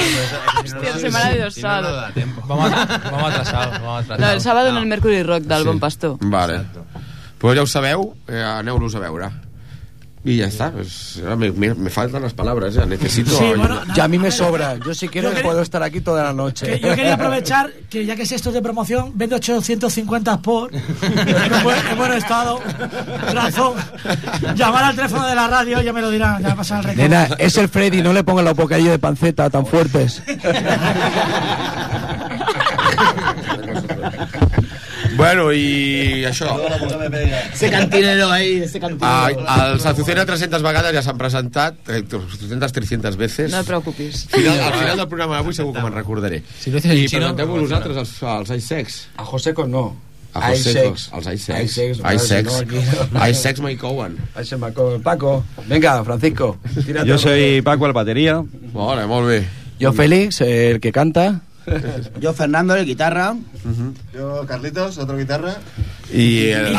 Hostia, 0.75 0.99
semana 0.99 1.31
de 1.31 1.41
dos 1.43 1.55
si 1.55 1.63
no, 1.63 1.69
no 1.69 1.75
sábados. 1.83 2.03
da 2.03 2.11
tiempo. 2.13 2.43
Vamos, 2.47 2.73
a- 2.73 3.01
vamos 3.11 3.31
atrasados, 3.33 3.73
vamos 3.81 4.05
atrasados. 4.05 4.21
No, 4.21 4.31
el 4.31 4.41
sábado 4.41 4.69
en 4.69 4.77
el 4.77 4.87
Mercury 4.87 5.23
Rock 5.25 5.43
del 5.43 5.65
Bon 5.65 5.81
Pastor. 5.81 6.17
Vale. 6.21 6.63
Pues 7.39 7.57
ja 7.57 7.63
ho 7.63 7.67
sabeu, 7.67 8.15
eh, 8.29 8.41
aneu-los 8.43 8.95
a 8.95 8.99
veure. 8.99 9.29
Y 10.29 10.39
ya 10.39 10.47
está, 10.47 10.73
pues, 10.73 11.23
me, 11.37 11.53
me, 11.53 11.73
me 11.75 11.89
faltan 11.89 12.21
las 12.21 12.35
palabras, 12.35 12.75
ya 12.75 12.85
necesito... 12.85 13.31
Sí, 13.39 13.45
bueno, 13.57 13.81
Ya 13.95 14.05
a 14.05 14.09
mí 14.09 14.19
me 14.19 14.33
sobra. 14.33 14.75
Yo 14.85 14.93
si 14.93 15.07
quiero 15.09 15.29
Yo 15.29 15.35
quería- 15.37 15.49
puedo 15.49 15.63
estar 15.63 15.81
aquí 15.85 16.01
toda 16.01 16.25
la 16.25 16.33
noche. 16.33 16.67
Que 16.67 16.81
yo 16.81 16.95
quería 16.97 17.15
aprovechar 17.15 17.71
que 17.89 18.05
ya 18.05 18.17
que 18.17 18.23
es 18.23 18.33
esto 18.33 18.51
de 18.51 18.61
promoción, 18.61 19.13
vende 19.15 19.37
850 19.37 20.41
por 20.43 20.75
en 20.75 20.83
buen, 21.63 21.87
en 21.87 21.97
buen 21.97 22.13
estado. 22.15 22.61
Razón. 23.33 23.75
Llamar 24.57 24.83
al 24.85 24.97
teléfono 24.97 25.29
de 25.29 25.35
la 25.37 25.47
radio, 25.47 25.81
ya 25.81 25.93
me 25.93 26.01
lo 26.01 26.11
dirán, 26.11 26.43
ya 26.43 26.57
pasar 26.57 26.91
el. 26.91 26.97
Nena, 26.97 27.29
es 27.39 27.57
el 27.57 27.69
Freddy, 27.69 28.03
no 28.03 28.13
le 28.13 28.25
pongan 28.25 28.45
los 28.47 28.57
bocadillos 28.57 28.91
de 28.91 28.99
panceta 28.99 29.49
tan 29.49 29.65
fuertes. 29.65 30.23
Bueno, 35.17 35.53
i 35.53 36.25
això... 36.29 36.47
Ese 37.53 37.71
cantinero 37.71 38.31
ahí, 38.31 38.59
ese 38.63 38.79
Ah, 38.79 38.89
cantinero. 38.89 39.73
els 39.75 39.87
Azucena 39.87 40.25
300 40.27 40.63
vegades 40.63 40.93
ja 40.95 41.03
s'han 41.03 41.19
presentat, 41.19 41.79
eh, 41.89 42.03
300, 42.03 42.73
300 42.73 43.17
veces. 43.17 43.51
No 43.53 43.61
et 43.61 43.67
preocupis. 43.67 44.27
Final, 44.31 44.61
al 44.61 44.75
final 44.75 44.97
del 45.03 45.09
programa 45.09 45.37
d'avui 45.41 45.55
segur 45.55 45.73
que 45.75 45.83
me'n 45.83 45.95
recordaré. 45.95 46.43
Si 46.61 46.71
no 46.71 46.79
el 46.85 46.99
I 46.99 47.09
presenteu-vos 47.09 47.61
vosaltres, 47.61 47.97
els, 47.97 48.17
els 48.23 48.51
Aisex. 48.51 48.99
A 49.17 49.25
Josecos 49.25 49.69
no. 49.69 49.97
A 50.37 50.51
Josecos, 50.51 51.11
els 51.17 51.27
Aisex. 51.27 51.57
Aisex, 51.59 52.01
Aisex. 52.05 52.55
aquí- 52.61 52.77
Aisex 53.15 53.61
el 54.95 55.01
Paco. 55.01 55.45
Venga, 55.67 56.05
Francisco. 56.05 56.59
Yo 57.07 57.17
soy 57.17 57.63
Paco, 57.63 57.87
el 57.87 57.93
batería. 57.95 58.43
Vale, 58.75 59.07
molt 59.07 59.29
bé. 59.29 59.47
Yo 59.79 59.93
Félix, 59.93 60.41
el 60.43 60.81
que 60.81 60.93
canta. 60.93 61.41
Yo 62.21 62.33
Fernando, 62.33 62.75
de 62.75 62.85
guitarra. 62.85 63.35
Yo 64.15 64.47
Carlitos, 64.47 64.99
otro 64.99 65.17
guitarra. 65.17 65.57
I 66.13 66.51
el, 66.51 66.67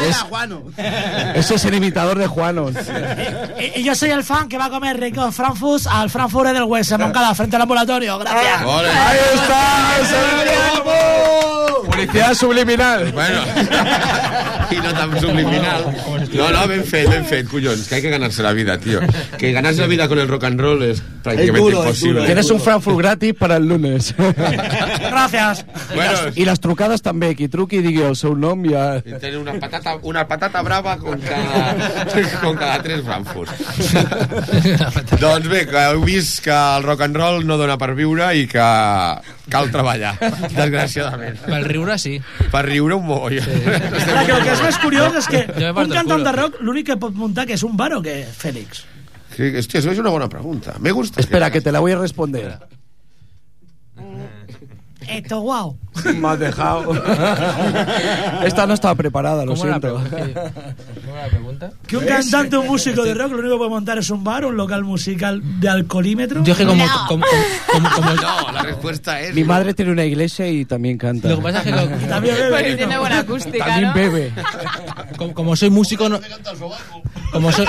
Ese 0.00 0.08
era 0.08 0.18
Juano. 0.28 0.64
Ese 1.34 1.54
es 1.54 1.64
el 1.64 1.74
imitador 1.74 2.18
de 2.18 2.26
Juanos. 2.26 2.74
Y, 3.58 3.80
y 3.80 3.84
yo 3.84 3.94
soy 3.94 4.10
el 4.10 4.22
fan 4.22 4.48
que 4.48 4.56
va 4.56 4.66
a 4.66 4.70
comer 4.70 4.98
rico 4.98 5.32
Frankfurt 5.32 5.86
al 5.90 6.10
Frankfurt 6.10 6.50
del 6.52 6.62
West 6.64 6.92
en 6.92 7.00
Moncada, 7.00 7.34
frente 7.34 7.56
al 7.56 7.62
ambulatorio. 7.62 8.18
Gracias. 8.18 8.62
Ole. 8.64 8.88
¡Ahí 8.88 9.18
está! 9.34 10.00
¡Es 10.00 10.12
el! 10.12 10.48
Publicidad 11.98 12.34
subliminal. 12.34 13.12
Bueno, 13.12 13.40
i 14.70 14.76
no 14.76 14.92
tan 14.92 15.20
subliminal. 15.20 15.84
No, 16.32 16.50
no, 16.50 16.68
ben 16.68 16.84
fet, 16.84 17.08
ben 17.08 17.24
fet, 17.24 17.48
collons, 17.48 17.88
que 17.88 17.96
hay 17.96 18.02
que 18.02 18.10
ganarse 18.10 18.42
la 18.42 18.52
vida, 18.52 18.78
tío. 18.78 19.00
Que 19.36 19.52
ganarse 19.52 19.80
la 19.80 19.86
vida 19.86 20.08
con 20.08 20.18
el 20.18 20.28
rock 20.28 20.44
and 20.44 20.60
roll 20.60 20.82
es 20.82 21.02
prácticamente 21.22 21.67
Es 21.67 21.67
duro, 21.70 21.82
es 21.82 21.86
imposible. 21.86 22.14
duro. 22.14 22.24
Tienes 22.26 22.50
un 22.50 22.60
Frankfurt 22.60 22.98
gratis 22.98 23.34
para 23.34 23.56
el 23.56 23.68
lunes. 23.68 24.14
Gracias. 25.10 25.64
Bueno, 25.94 26.12
I 26.34 26.44
les 26.44 26.60
trucades 26.60 27.02
també, 27.02 27.32
qui 27.38 27.48
truqui 27.48 27.80
i 27.80 27.84
digui 27.84 28.02
el 28.06 28.16
seu 28.18 28.34
nom 28.36 28.64
ja... 28.68 28.98
y 29.04 29.14
tiene 29.20 29.38
una 29.38 29.54
patata, 29.58 29.96
una 30.02 30.26
patata 30.28 30.62
brava 30.62 30.96
con 30.98 31.20
cada, 31.20 31.76
con 32.40 32.56
cada 32.56 32.82
tres 32.82 33.02
Frankfurt. 33.04 33.50
doncs 35.22 35.48
bé, 35.48 35.64
que 35.68 35.84
heu 35.92 36.02
vist 36.04 36.42
que 36.44 36.52
el 36.52 36.84
rock 36.84 37.06
and 37.08 37.16
roll 37.16 37.46
no 37.46 37.56
dona 37.60 37.78
per 37.80 37.94
viure 37.98 38.30
i 38.36 38.46
que 38.50 38.68
cal 39.48 39.70
treballar, 39.72 40.14
desgraciadament. 40.52 41.40
Per 41.46 41.62
riure, 41.64 41.98
sí. 41.98 42.18
Per 42.52 42.64
riure 42.66 42.98
un 42.98 43.06
moll. 43.08 43.38
Sí. 43.40 43.50
Que 44.26 44.32
lo 44.32 44.42
que 44.42 44.52
es 44.52 44.62
más 44.62 44.78
curioso 44.78 45.18
es 45.18 45.26
que 45.26 45.46
un 45.48 45.92
el 45.92 46.04
culo. 46.04 46.24
de 46.24 46.32
rock, 46.32 46.60
lo 46.60 46.70
único 46.70 46.92
que 46.92 46.98
puede 46.98 47.14
montar 47.14 47.46
que 47.46 47.54
es 47.54 47.62
un 47.62 47.76
bar 47.76 47.94
o 47.94 48.02
que 49.38 49.58
hòstia, 49.62 49.80
això 49.80 49.92
és 49.94 49.98
una 50.02 50.10
bona 50.10 50.28
pregunta. 50.28 50.74
Me 50.80 50.90
gusta. 50.92 51.20
Espera, 51.20 51.50
que 51.50 51.60
te 51.60 51.70
la 51.72 51.78
voy 51.80 51.92
a 51.92 51.98
responder. 51.98 52.58
Esto, 55.08 55.40
wow. 55.40 55.74
Me 56.16 56.28
has 56.28 56.38
dejado. 56.38 56.92
Esta 58.44 58.66
no 58.66 58.74
estaba 58.74 58.94
preparada, 58.94 59.42
lo 59.46 59.52
¿Cómo 59.54 59.64
era 59.64 59.78
la 59.78 59.80
siento. 59.80 60.02
pregunta? 60.10 60.52
¿Cómo 61.00 61.12
era 61.14 61.22
la 61.22 61.28
pregunta? 61.30 61.70
Que 61.86 61.96
un 61.96 62.04
cantante 62.04 62.56
o 62.56 62.60
un 62.60 62.66
músico 62.66 63.04
de 63.04 63.14
rock 63.14 63.30
lo 63.32 63.38
único 63.38 63.54
que 63.54 63.58
puede 63.58 63.70
montar 63.70 63.96
es 63.96 64.10
un 64.10 64.22
bar, 64.22 64.44
un 64.44 64.56
local 64.58 64.84
musical 64.84 65.40
de 65.60 65.68
alcoholímetro. 65.68 66.44
Yo 66.44 66.52
es 66.52 66.58
que 66.58 66.66
como, 66.66 66.84
como, 67.08 67.24
como, 67.72 67.88
como- 67.90 68.14
No, 68.20 68.52
la 68.52 68.62
respuesta 68.62 69.18
es... 69.22 69.34
Mi 69.34 69.44
madre 69.44 69.72
tiene 69.72 69.92
una 69.92 70.04
iglesia 70.04 70.46
y 70.46 70.66
también 70.66 70.98
canta. 70.98 71.28
lo 71.30 71.36
que 71.36 71.42
pasa 71.42 71.58
es 71.60 71.64
que 71.64 71.70
co- 71.72 72.06
También 72.08 72.34
bebe 72.34 72.50
Porque 72.50 72.64
vino. 72.64 72.76
tiene 72.76 72.98
buena 72.98 73.18
acústica, 73.20 73.64
También 73.64 73.88
¿no? 73.88 73.94
bebe. 73.94 74.32
como, 75.16 75.32
como 75.32 75.56
soy 75.56 75.70
músico 75.70 76.06
no, 76.10 76.20
como 77.32 77.50
soy 77.50 77.64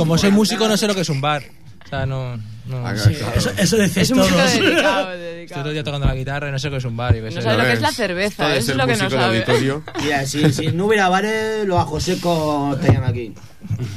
como 0.00 0.18
soy 0.18 0.30
músico 0.30 0.66
no 0.68 0.76
sé 0.76 0.86
lo 0.86 0.94
que 0.94 1.00
es 1.02 1.08
un 1.08 1.20
bar. 1.20 1.42
O 1.84 1.88
sea, 1.88 2.06
no 2.06 2.38
Ah, 2.72 2.94
Sí, 2.96 3.12
claro. 3.14 3.32
eso, 3.36 3.50
eso 3.56 3.76
decís 3.78 3.96
Es 3.96 4.10
un 4.12 4.18
músico 4.18 4.36
todos. 4.36 4.52
dedicado, 4.52 5.00
Estoy 5.12 5.18
dedicado. 5.20 5.60
todo 5.62 5.68
el 5.70 5.74
día 5.74 5.82
tocando 5.84 6.06
la 6.06 6.14
guitarra 6.14 6.48
y 6.48 6.52
no 6.52 6.58
sé 6.60 6.70
qué 6.70 6.76
es 6.76 6.84
un 6.84 6.96
bar. 6.96 7.14
yo 7.16 7.20
qué 7.22 7.30
No 7.30 7.36
sé. 7.36 7.42
sabe 7.42 7.56
lo 7.58 7.64
que 7.64 7.72
es 7.72 7.80
la 7.80 7.90
cerveza, 7.92 8.54
eso 8.56 8.70
es 8.72 8.76
lo 8.78 8.86
que 8.86 8.96
no 8.96 9.10
sabe. 9.10 9.44
Mira, 10.02 10.24
si, 10.26 10.52
si 10.52 10.66
no 10.68 10.86
hubiera 10.86 11.08
bares, 11.08 11.66
los 11.66 11.78
ajos 11.80 12.04
secos 12.04 12.76
estarían 12.78 13.02
aquí. 13.04 13.34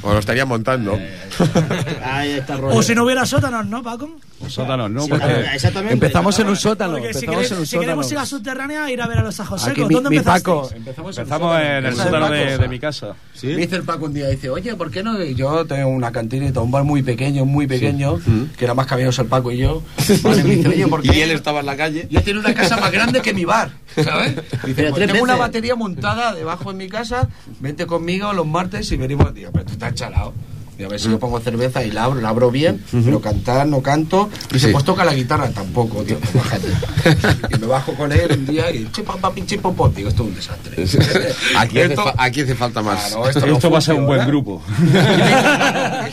O 0.02 0.12
lo 0.12 0.18
estarían 0.18 0.46
montando. 0.48 0.98
Ahí 2.04 2.32
está 2.32 2.54
el 2.54 2.60
rollo. 2.60 2.78
O 2.78 2.82
si 2.82 2.94
no 2.94 3.04
hubiera 3.04 3.24
sótanos, 3.26 3.66
¿no, 3.66 3.82
Paco? 3.82 4.08
Sótanos, 4.48 4.90
¿no? 4.90 5.02
Sí, 5.04 5.10
Porque 5.10 5.40
exactamente. 5.54 5.94
Empezamos 5.94 6.38
en 6.38 6.48
un 6.48 6.56
sótano. 6.56 6.92
Porque 6.94 7.14
si, 7.14 7.24
Empezamos 7.24 7.44
quere- 7.46 7.52
en 7.54 7.58
un 7.60 7.66
si 7.66 7.78
queremos 7.78 8.12
ir 8.12 8.18
a 8.18 8.26
subterránea, 8.26 8.90
ir 8.90 9.00
a 9.00 9.06
ver 9.06 9.18
a 9.18 9.22
los 9.22 9.40
ajos 9.40 9.62
Aquí 9.64 9.76
secos. 9.76 9.88
mi, 9.88 9.94
¿Dónde 9.94 10.10
mi 10.10 10.16
empezasteis? 10.16 10.44
Paco. 10.44 10.70
Empezamos 10.74 11.18
en 11.18 11.86
el 11.86 11.96
sótano 11.96 12.30
de, 12.30 12.58
de 12.58 12.68
mi 12.68 12.78
casa. 12.78 13.14
Me 13.42 13.56
dice 13.56 13.76
el 13.76 13.82
Paco 13.84 14.04
un 14.06 14.14
día, 14.14 14.28
dice, 14.28 14.50
oye, 14.50 14.74
¿por 14.74 14.90
qué 14.90 15.02
no? 15.02 15.22
Y 15.22 15.34
Yo 15.34 15.64
tengo 15.66 15.88
una 15.88 16.12
cantineta, 16.12 16.60
un 16.60 16.70
bar 16.70 16.84
muy 16.84 17.02
pequeño, 17.02 17.44
muy 17.44 17.66
pequeño, 17.66 18.18
que 18.56 18.64
era 18.64 18.74
más 18.74 18.86
cabelloso 18.86 19.22
el 19.22 19.28
Paco 19.28 19.50
y 19.50 19.58
yo. 19.58 19.82
Vale, 20.22 20.44
me 20.44 20.56
dice, 20.56 20.68
oye, 20.68 20.86
¿por 20.88 21.02
qué? 21.02 21.16
Y 21.16 21.20
él 21.22 21.30
estaba 21.30 21.60
en 21.60 21.66
la 21.66 21.76
calle. 21.76 22.06
Y 22.10 22.16
él 22.16 22.22
tiene 22.22 22.40
una 22.40 22.54
casa 22.54 22.76
más 22.76 22.90
grande 22.92 23.22
que 23.22 23.32
mi 23.32 23.44
bar, 23.44 23.70
¿sabes? 23.94 24.34
Dice, 24.36 24.74
Pero 24.74 24.90
pues 24.90 24.94
tres 24.94 25.08
tengo 25.12 25.22
una 25.24 25.34
veces. 25.34 25.38
batería 25.48 25.74
montada 25.74 26.34
debajo 26.34 26.70
en 26.70 26.76
mi 26.76 26.88
casa, 26.88 27.28
vente 27.60 27.86
conmigo 27.86 28.32
los 28.32 28.46
martes 28.46 28.90
y 28.92 28.96
venimos. 28.96 29.32
Digo, 29.34 29.50
pero 29.54 29.64
tú 29.64 29.72
estás 29.72 29.94
chalado. 29.94 30.34
Y 30.78 30.82
a 30.82 30.88
ver 30.88 30.98
si 30.98 31.08
yo 31.08 31.18
pongo 31.20 31.38
cerveza 31.40 31.84
y 31.84 31.90
la 31.92 32.04
abro, 32.04 32.20
la 32.20 32.30
abro 32.30 32.50
bien, 32.50 32.82
pero 33.04 33.20
cantar 33.20 33.66
no 33.66 33.80
canto. 33.80 34.28
Y 34.52 34.54
Sí. 34.58 34.66
se 34.66 34.72
pues 34.72 34.84
toca 34.84 35.04
la 35.04 35.14
guitarra 35.14 35.48
tampoco, 35.50 36.02
tío, 36.02 36.18
bájate. 36.34 36.68
Y 37.54 37.58
me 37.60 37.66
bajo 37.66 37.92
con 37.94 38.10
él 38.10 38.32
un 38.32 38.46
día 38.46 38.70
y 38.72 38.88
chipa, 38.90 39.16
papi, 39.16 39.46
chipa, 39.46 39.70
pop. 39.72 39.94
Digo, 39.94 40.08
esto 40.08 40.22
es 40.24 40.28
un 40.30 40.34
desastre. 40.34 40.84
Aquí 41.58 41.80
hace, 41.80 41.94
fa- 41.96 42.14
aquí 42.18 42.40
hace 42.40 42.54
falta 42.56 42.82
más. 42.82 43.06
Claro, 43.06 43.28
esto, 43.28 43.46
Esto, 43.46 43.68
no 43.68 43.70
va 43.72 43.78
a 43.78 43.80
ser 43.80 43.94
un 43.94 44.06
buen 44.06 44.20
funciona. 44.22 44.26
grupo. 44.26 44.62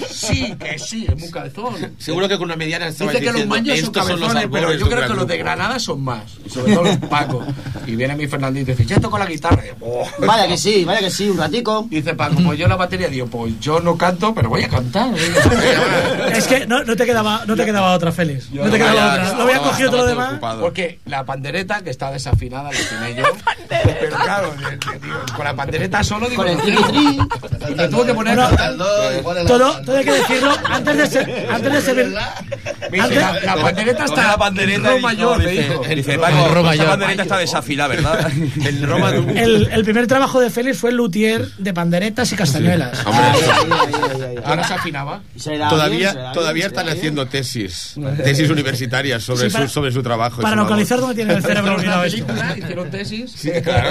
Sí, 0.10 0.56
que 0.60 0.78
sí, 0.80 1.08
es 1.10 1.18
muy 1.20 1.30
cabezón. 1.32 1.76
Seguro 1.98 2.28
que 2.28 2.36
con 2.38 2.46
una 2.46 2.56
mediana 2.56 2.90
Dice 2.92 3.20
que 3.20 3.32
los 3.32 3.46
manjas 3.48 3.80
son 3.80 3.86
"Estos 3.86 4.08
son 4.08 4.20
cabezones, 4.20 4.48
pero 4.52 4.74
yo 4.74 4.86
un 4.86 4.92
creo 4.92 5.08
que 5.08 5.14
los 5.16 5.28
de 5.28 5.38
grupo". 5.38 5.44
Granada 5.50 5.80
son 5.80 6.02
más. 6.04 6.24
Y 6.46 6.50
sobre 6.50 6.74
todo 6.76 6.84
los 6.84 6.98
Paco. 6.98 7.44
Y 7.88 7.96
viene 7.96 8.16
mi 8.16 8.28
Fernandito 8.28 8.72
y 8.72 8.76
dice, 8.76 8.86
ya 8.88 9.00
toco 9.00 9.18
la 9.18 9.26
guitarra. 9.26 9.64
Y 9.66 9.70
"Oh". 9.82 10.04
Vaya 10.20 10.48
que 10.48 10.58
sí, 10.58 10.86
vaya 10.86 11.00
que 11.00 11.10
sí, 11.10 11.30
un 11.30 11.38
ratico. 11.38 11.88
Y 11.90 11.96
dice 11.96 12.14
Paco, 12.14 12.36
pues 12.46 12.60
yo 12.60 12.68
la 12.68 12.76
batería. 12.76 13.08
Digo, 13.08 13.28
pues 13.28 13.60
yo 13.60 13.80
no 13.80 13.98
canto, 13.98 14.34
pero 14.36 14.50
voy 14.52 14.64
a 14.64 14.70
cantar. 14.70 15.14
Es 16.36 16.48
que 16.48 16.66
no, 16.66 16.84
no 16.84 16.96
te 16.96 17.06
quedaba, 17.06 17.44
no 17.46 17.56
te 17.56 17.66
quedaba 17.66 17.94
otra, 17.94 18.12
Félix. 18.12 18.52
No 18.52 18.70
te 18.70 18.78
quedaba 18.78 19.14
otra. 19.14 19.34
Lo 19.34 19.44
había 19.44 19.60
cogido 19.60 19.90
todo 19.92 20.02
lo 20.02 20.08
demás. 20.08 20.34
Porque 20.60 21.00
la 21.06 21.24
pandereta, 21.24 21.82
que 21.82 21.90
está 21.90 22.12
desafinada, 22.12 22.72
la 22.72 22.80
afiné 22.80 23.16
yo. 23.16 23.24
Pero 23.70 24.16
claro, 24.18 24.54
con 25.36 25.46
la 25.46 25.54
pandereta 25.56 26.04
solo 26.04 26.30
digo, 26.30 26.44
Con 26.44 26.52
el 26.52 26.60
Y 27.70 27.76
me 27.76 27.88
tuve 27.88 28.06
que 28.08 28.14
poner... 28.14 28.38
Todo, 29.48 29.82
todo 29.82 29.98
hay 29.98 30.04
que 30.06 30.12
decirlo 30.12 30.52
antes 30.66 30.98
de 30.98 31.08
ser, 31.08 31.48
antes 31.52 31.74
de 31.74 31.82
ser, 31.82 32.08
la, 32.10 32.36
la 33.44 33.56
pandereta 33.56 34.06
está 34.06 34.28
la 34.28 34.38
pandereta 34.38 34.98
mayor, 34.98 35.40
dice, 35.46 36.18
mayor. 36.18 36.64
bandereta 36.64 37.24
está 37.24 37.38
desafilada, 37.38 37.96
¿verdad? 37.96 38.32
El 38.66 38.84
Roma 38.84 39.12
el, 39.12 39.70
el 39.72 39.84
primer 39.84 40.08
trabajo 40.08 40.40
de 40.40 40.50
Félix 40.50 40.78
fue 40.78 40.90
el 40.90 40.98
luthier 40.98 41.48
de 41.58 41.74
panderetas 41.74 42.32
y 42.32 42.36
castañuelas. 42.36 43.06
Hombre, 43.06 44.41
Ahora 44.46 44.68
se 44.68 44.74
afinaba. 44.74 45.22
Se 45.36 45.52
bien, 45.52 45.70
todavía 45.70 46.32
todavía 46.34 46.54
bien, 46.54 46.68
están 46.68 46.86
bien. 46.86 46.98
haciendo 46.98 47.28
tesis. 47.28 47.96
Tesis 48.24 48.50
universitarias 48.50 49.24
sobre, 49.24 49.50
Sí, 49.50 49.54
para- 49.54 49.68
su, 49.68 49.74
sobre 49.74 49.92
su 49.92 50.02
trabajo. 50.04 50.42
Para 50.42 50.56
localizar 50.56 51.00
dónde 51.00 51.16
tiene 51.16 51.34
el 51.34 51.44
cerebro 51.44 51.76
olvidado 51.76 52.04
esto. 52.04 52.26
película, 52.26 52.58
hicieron 52.58 52.90
tesis. 52.92 53.32
Sí, 53.36 53.52
claro. 53.64 53.90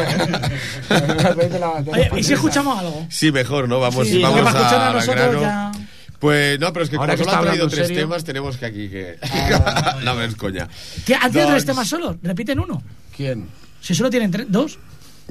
Oye, 1.93 2.11
¿y 2.17 2.23
si 2.23 2.33
escuchamos 2.35 2.79
algo? 2.79 3.07
Sí, 3.09 3.33
mejor, 3.33 3.69
¿no? 3.69 3.81
Vamos, 3.81 4.07
Sí, 4.09 4.21
vamos 4.23 4.47
a 4.55 4.89
al 4.89 4.95
nosotros 4.95 5.17
grano. 5.17 5.41
ya. 5.41 5.73
Pues 6.19 6.61
no, 6.61 6.71
pero 6.73 6.85
es 6.85 6.91
que 6.91 6.97
Ahora 6.97 7.15
como 7.15 7.19
que 7.19 7.25
solo 7.25 7.31
han 7.37 7.39
está 7.41 7.51
traído 7.51 7.69
tres 7.69 7.87
serio. 7.89 8.03
temas, 8.03 8.25
tenemos 8.25 8.57
que 8.59 8.67
aquí 8.67 8.89
que. 8.91 9.19
Ah. 9.23 9.97
no, 10.05 10.23
es 10.23 10.35
coña. 10.37 10.69
¿Qué? 11.07 11.15
¿Han 11.15 11.33
tenido 11.33 11.51
tres 11.51 11.65
temas 11.65 11.89
solo? 11.89 12.19
¿Repiten 12.23 12.61
uno? 12.61 12.83
¿Quién? 13.17 13.49
Si 13.81 13.95
solo 13.95 14.11
tienen 14.11 14.31
tres, 14.31 14.47
dos. 14.51 14.79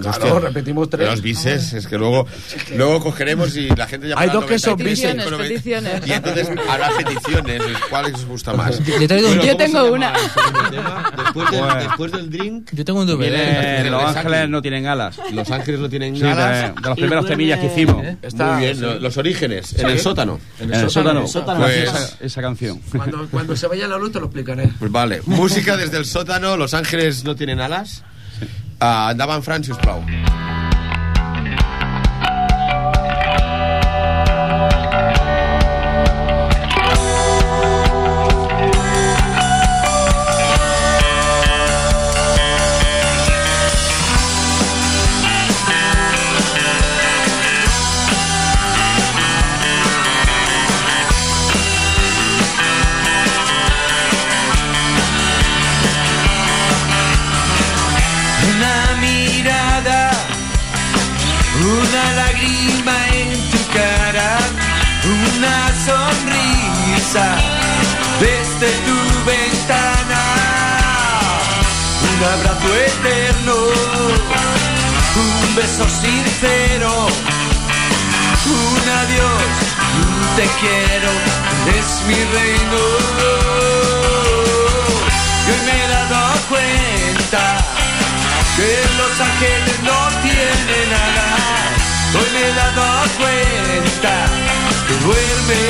Claro, 0.01 0.17
Hostia, 0.35 0.39
repetimos 0.39 0.89
tres. 0.89 1.09
Los 1.09 1.21
bises, 1.21 1.73
es 1.73 1.88
que 1.88 1.97
luego, 1.97 2.25
luego 2.75 2.99
cogeremos 3.01 3.55
y 3.55 3.67
la 3.69 3.88
gente 3.88 4.07
ya 4.09 4.15
Hay 4.17 4.29
dos 4.29 4.45
que 4.45 4.57
son 4.59 4.77
bises. 4.77 5.15
Peticiones. 5.15 6.07
Y 6.07 6.12
entonces 6.13 6.49
habrá 6.67 6.89
peticiones, 6.97 7.62
¿cuál 7.89 8.13
os 8.13 8.25
gusta 8.25 8.53
más? 8.53 8.79
Yo 8.83 8.95
un- 8.95 9.41
Yo 9.41 9.57
tengo 9.57 9.83
una. 9.91 10.13
Después 11.17 11.51
del, 11.51 11.59
Bueno. 11.59 11.75
después 11.75 12.12
del 12.12 12.29
drink. 12.29 12.69
Yo 12.71 12.85
tengo 12.85 12.99
un 13.01 13.07
DVD. 13.07 13.19
Viene 13.29 13.89
Los 13.89 14.03
Los 14.03 14.15
Ángeles 14.15 14.49
no 14.49 14.62
tienen 14.62 14.88
alas. 14.88 15.19
Los 15.31 15.51
Ángeles 15.51 15.79
no 15.79 15.89
tienen 15.89 16.15
Sí, 16.15 16.21
de, 16.21 16.27
galas. 16.29 16.75
de 16.75 16.89
los 16.89 16.97
primeros 16.97 17.25
temillas 17.25 17.59
que 17.59 17.65
hicimos. 17.67 18.05
Está- 18.21 18.53
Muy 18.53 18.62
bien, 18.63 18.75
sí. 18.75 18.81
lo- 18.81 18.99
los 18.99 19.17
orígenes, 19.17 19.77
en 19.77 19.88
el 19.89 19.99
sótano. 19.99 20.39
En 20.59 20.73
el 20.73 20.89
sótano. 20.89 21.27
sótano. 21.27 21.62
Pues, 21.62 21.77
Esa, 21.89 22.09
esa 22.21 22.41
canción. 22.41 22.79
Cuando, 22.95 23.27
cuando 23.29 23.55
se 23.55 23.67
vaya 23.67 23.88
la 23.88 23.97
luz 23.97 24.12
te 24.12 24.19
lo 24.19 24.25
explicaré. 24.25 24.69
pues 24.79 24.91
vale, 24.91 25.21
música 25.25 25.77
desde 25.77 25.97
el 25.97 26.05
sótano, 26.05 26.57
Los 26.57 26.73
Ángeles 26.73 27.23
no 27.23 27.35
tienen 27.35 27.59
alas. 27.59 28.03
Ah, 28.81 29.11
Endavant, 29.11 29.41
Fran, 29.43 29.61
sisplau. 29.63 30.03
Te 80.39 80.47
quiero, 80.62 81.12
es 81.78 81.88
mi 82.08 82.15
reino. 82.15 82.82
Y 85.45 85.52
hoy 85.52 85.62
me 85.65 85.73
he 85.84 85.88
dado 85.91 86.19
cuenta 86.47 87.43
que 88.56 88.69
los 88.99 89.13
ángeles 89.19 89.78
no 89.89 89.99
tienen 90.21 90.88
alas. 91.08 91.80
Hoy 92.15 92.30
me 92.34 92.41
he 92.47 92.54
dado 92.54 92.86
cuenta 93.19 94.13
que 94.88 94.93
duerme 95.08 95.63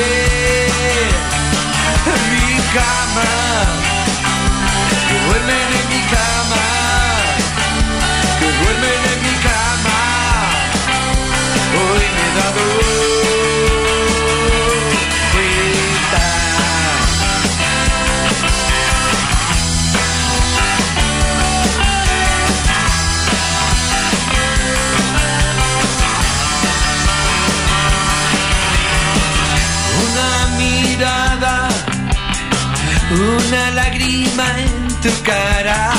en 2.13 2.21
mi 2.33 2.51
cama, 2.77 3.29
que 5.07 5.15
duermen 5.25 5.67
en 5.79 5.85
mi 5.93 6.01
cama, 6.15 6.63
que 8.39 8.47
duermen 8.61 8.98
lágrima 33.89 34.45
en 34.57 34.87
tu 35.01 35.23
cara, 35.23 35.91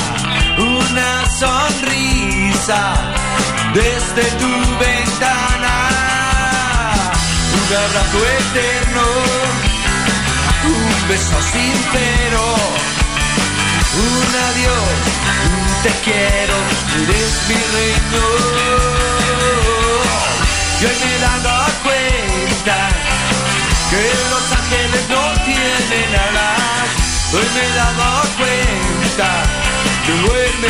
una 0.57 1.11
sonrisa 1.39 2.93
desde 3.73 4.23
tu 4.39 4.51
ventana, 4.79 5.75
un 7.59 7.69
abrazo 7.85 8.19
eterno, 8.39 9.03
un 10.71 11.07
beso 11.09 11.37
sincero, 11.55 12.43
un 14.07 14.29
adiós, 14.49 14.97
un 15.51 15.83
te 15.83 15.91
quiero, 16.05 16.57
eres 17.03 17.33
mi 17.49 17.59
reino. 17.75 18.23
Y 20.79 20.85
hoy 20.85 20.97
me 21.03 21.15
he 21.15 21.19
dado 21.19 21.53
cuenta 21.83 22.77
que 23.89 24.03
los 24.31 24.45
ángeles 24.59 25.03
no 25.09 25.23
tienen 25.45 26.15
alas. 26.29 26.50
Hoy 27.33 27.47
me 27.53 27.61
he 27.63 27.71
dado 27.75 28.03
cuenta 28.37 29.29
que 30.05 30.11
duerme 30.11 30.67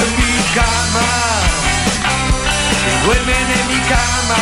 en 0.00 0.10
mi 0.16 0.32
cama, 0.54 1.06
que 2.82 2.92
duermen 3.06 3.46
en 3.58 3.64
mi 3.68 3.80
cama, 3.92 4.40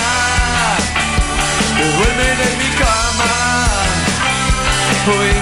que 1.76 1.84
duermen 1.96 2.38
en 2.40 2.58
mi 2.58 2.70
cama. 2.76 3.00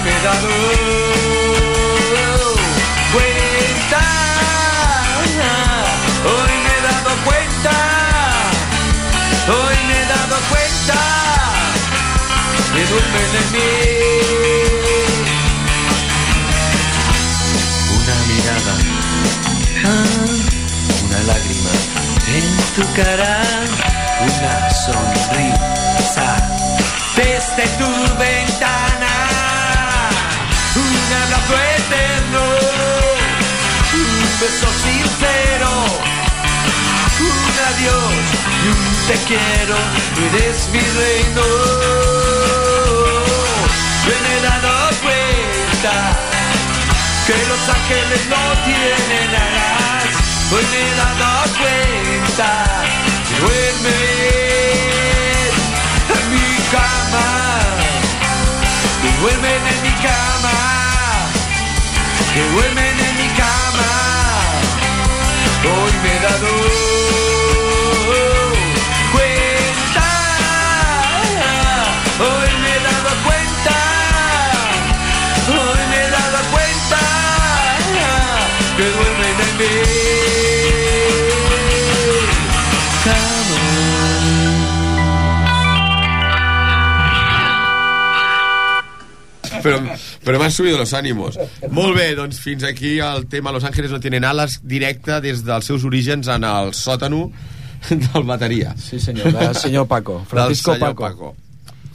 he 0.09 0.21
dado 0.23 0.49
cuenta, 3.13 4.01
hoy 6.25 6.53
me 6.63 6.71
he 6.71 6.81
dado 6.81 7.11
cuenta, 7.25 7.75
hoy 9.47 9.77
me 9.87 9.93
he 9.93 10.05
dado 10.07 10.35
cuenta 10.49 10.97
que 12.73 12.81
duermen 12.85 13.31
en 13.35 13.51
mí. 13.53 13.98
En 22.35 22.45
tu 22.75 22.83
cara, 22.93 23.41
una 24.21 24.69
sonrisa 24.85 26.29
desde 27.15 27.67
tu 27.77 27.89
ventana, 28.17 29.13
un 30.75 30.93
abrazo 31.23 31.55
eterno, 31.77 32.41
un 34.01 34.11
beso 34.39 34.69
sincero, 34.85 35.69
un 37.27 37.39
adiós 37.71 38.25
y 38.63 38.67
un 38.75 38.83
te 39.07 39.17
quiero, 39.29 39.77
eres 40.27 40.69
mi 40.71 40.79
reino. 40.79 41.45
Yo 44.05 44.13
me 44.23 44.31
he 44.37 44.41
dado 44.41 44.71
cuenta 45.01 45.95
que 47.25 47.35
los 47.51 47.63
ángeles 47.77 48.21
no 48.29 48.41
tienen 48.65 49.29
alas. 49.35 49.79
Hoy 50.51 50.65
me 50.71 50.79
he 50.79 50.95
cuenta 51.57 52.08
que 52.39 53.35
duermen 53.41 53.91
en 56.15 56.25
mi 56.31 56.49
cama, 56.71 57.27
que 59.01 59.09
duermen 59.19 59.61
en 59.67 59.81
mi 59.81 59.91
cama, 60.07 60.57
que 62.33 62.41
duermen 62.53 62.95
en 62.97 63.15
mi 63.17 63.27
cama. 63.35 63.89
Hoy 65.65 65.93
me 66.01 66.15
he 66.15 66.19
dado 66.21 66.78
Però, 90.29 90.37
m'han 90.37 90.51
subido 90.53 90.77
los 90.77 90.93
ánimos. 90.93 91.39
Molt 91.73 91.95
bé, 91.97 92.11
doncs 92.13 92.37
fins 92.43 92.61
aquí 92.67 92.99
el 93.01 93.23
tema 93.25 93.49
Los 93.51 93.63
Ángeles 93.65 93.89
no 93.89 93.99
tienen 93.99 94.27
alas 94.29 94.59
directe 94.61 95.17
des 95.25 95.41
dels 95.41 95.65
seus 95.65 95.87
orígens 95.89 96.29
en 96.29 96.45
el 96.45 96.75
sòtano 96.77 97.31
del 97.89 98.27
bateria. 98.29 98.75
Sí, 98.77 98.99
senyor, 99.01 99.33
del 99.33 99.55
senyor 99.57 99.87
Paco, 99.87 100.21
Francisco 100.29 100.75
Del 100.77 100.81
senyor 100.81 100.95
Paco. 100.95 101.35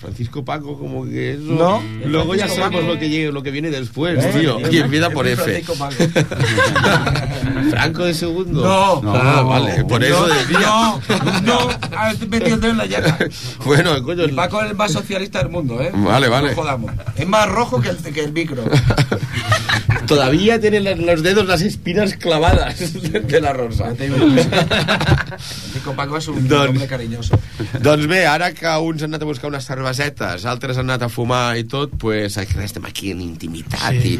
Francisco 0.04 0.44
Paco, 0.44 0.78
como 0.78 1.04
que 1.06 1.32
eso. 1.32 1.42
No. 1.44 1.82
Luego 2.04 2.34
ya 2.34 2.46
sabemos 2.46 2.82
Paco. 2.82 2.92
lo 2.92 2.98
que, 2.98 3.08
llegue, 3.08 3.32
lo 3.32 3.42
que 3.42 3.50
viene 3.50 3.70
después, 3.70 4.22
¿Eh? 4.22 4.32
tío. 4.38 4.58
Y 4.70 4.78
empieza 4.78 5.08
por 5.10 5.26
F. 5.26 5.42
Francisco 5.42 5.74
Paco. 5.74 5.94
Franco 7.70 8.04
de 8.04 8.12
segundo. 8.14 8.62
No. 8.62 9.10
Ah, 9.14 9.36
No. 9.42 9.48
vale. 9.48 9.84
Por 9.84 10.04
eso 10.04 10.26
decía. 10.26 10.58
No, 10.60 11.00
no, 11.42 11.68
ah, 11.96 12.10
estoy 12.12 12.28
metiendo 12.28 12.68
en 12.68 12.76
la 12.76 12.86
llaga. 12.86 13.18
Bueno, 13.64 14.02
coño. 14.02 14.24
Y 14.24 14.32
Paco 14.32 14.60
es 14.62 14.70
el 14.70 14.76
más 14.76 14.92
socialista 14.92 15.38
del 15.38 15.48
mundo, 15.48 15.80
¿eh? 15.80 15.90
Vale, 15.94 16.28
vale. 16.28 16.50
No 16.50 16.54
jodamos. 16.56 16.92
Es 17.16 17.26
más 17.26 17.48
rojo 17.48 17.80
que 17.80 17.88
el, 17.88 17.96
que 17.96 18.20
el 18.24 18.32
micro. 18.32 18.62
Todavía 20.06 20.60
tienen 20.60 20.84
las- 20.84 20.98
los 20.98 21.22
dedos 21.22 21.46
las 21.46 21.62
espinas 21.62 22.14
clavadas 22.16 22.78
de 23.02 23.40
la 23.40 23.54
rosa. 23.54 23.94
Francisco 23.96 25.94
Paco 25.96 26.18
es 26.18 26.28
un 26.28 26.46
Doncs- 26.48 26.68
hombre 26.68 26.86
cariñoso. 26.86 27.38
Doncs 27.80 28.06
bé, 28.06 28.26
ara 28.26 28.52
que 28.52 28.66
uns 28.66 29.02
han 29.02 29.10
anat 29.14 29.22
a 29.22 29.24
buscar 29.24 29.48
unes 29.48 29.64
cervesetes, 29.94 30.44
altres 30.50 30.78
han 30.78 30.90
anat 30.90 31.06
a 31.06 31.10
fumar 31.12 31.56
i 31.58 31.64
tot, 31.68 31.94
pues 32.00 32.38
aquí 32.38 32.58
estem 32.64 32.84
aquí 32.88 33.12
en 33.14 33.20
intimitat 33.24 33.94
sí. 33.94 34.16
i, 34.16 34.18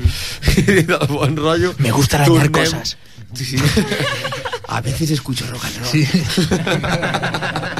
i 0.80 0.84
del 0.86 1.06
bon 1.10 1.36
rotllo. 1.36 1.74
Me 1.78 1.90
gusta 1.90 2.22
arañar 2.22 2.50
cosas. 2.50 2.96
Sí. 3.34 3.56
A 4.68 4.80
veces 4.80 5.10
escucho 5.10 5.46
rock 5.50 5.64
and 5.64 5.76
roll. 5.78 5.90
Sí. 5.90 6.06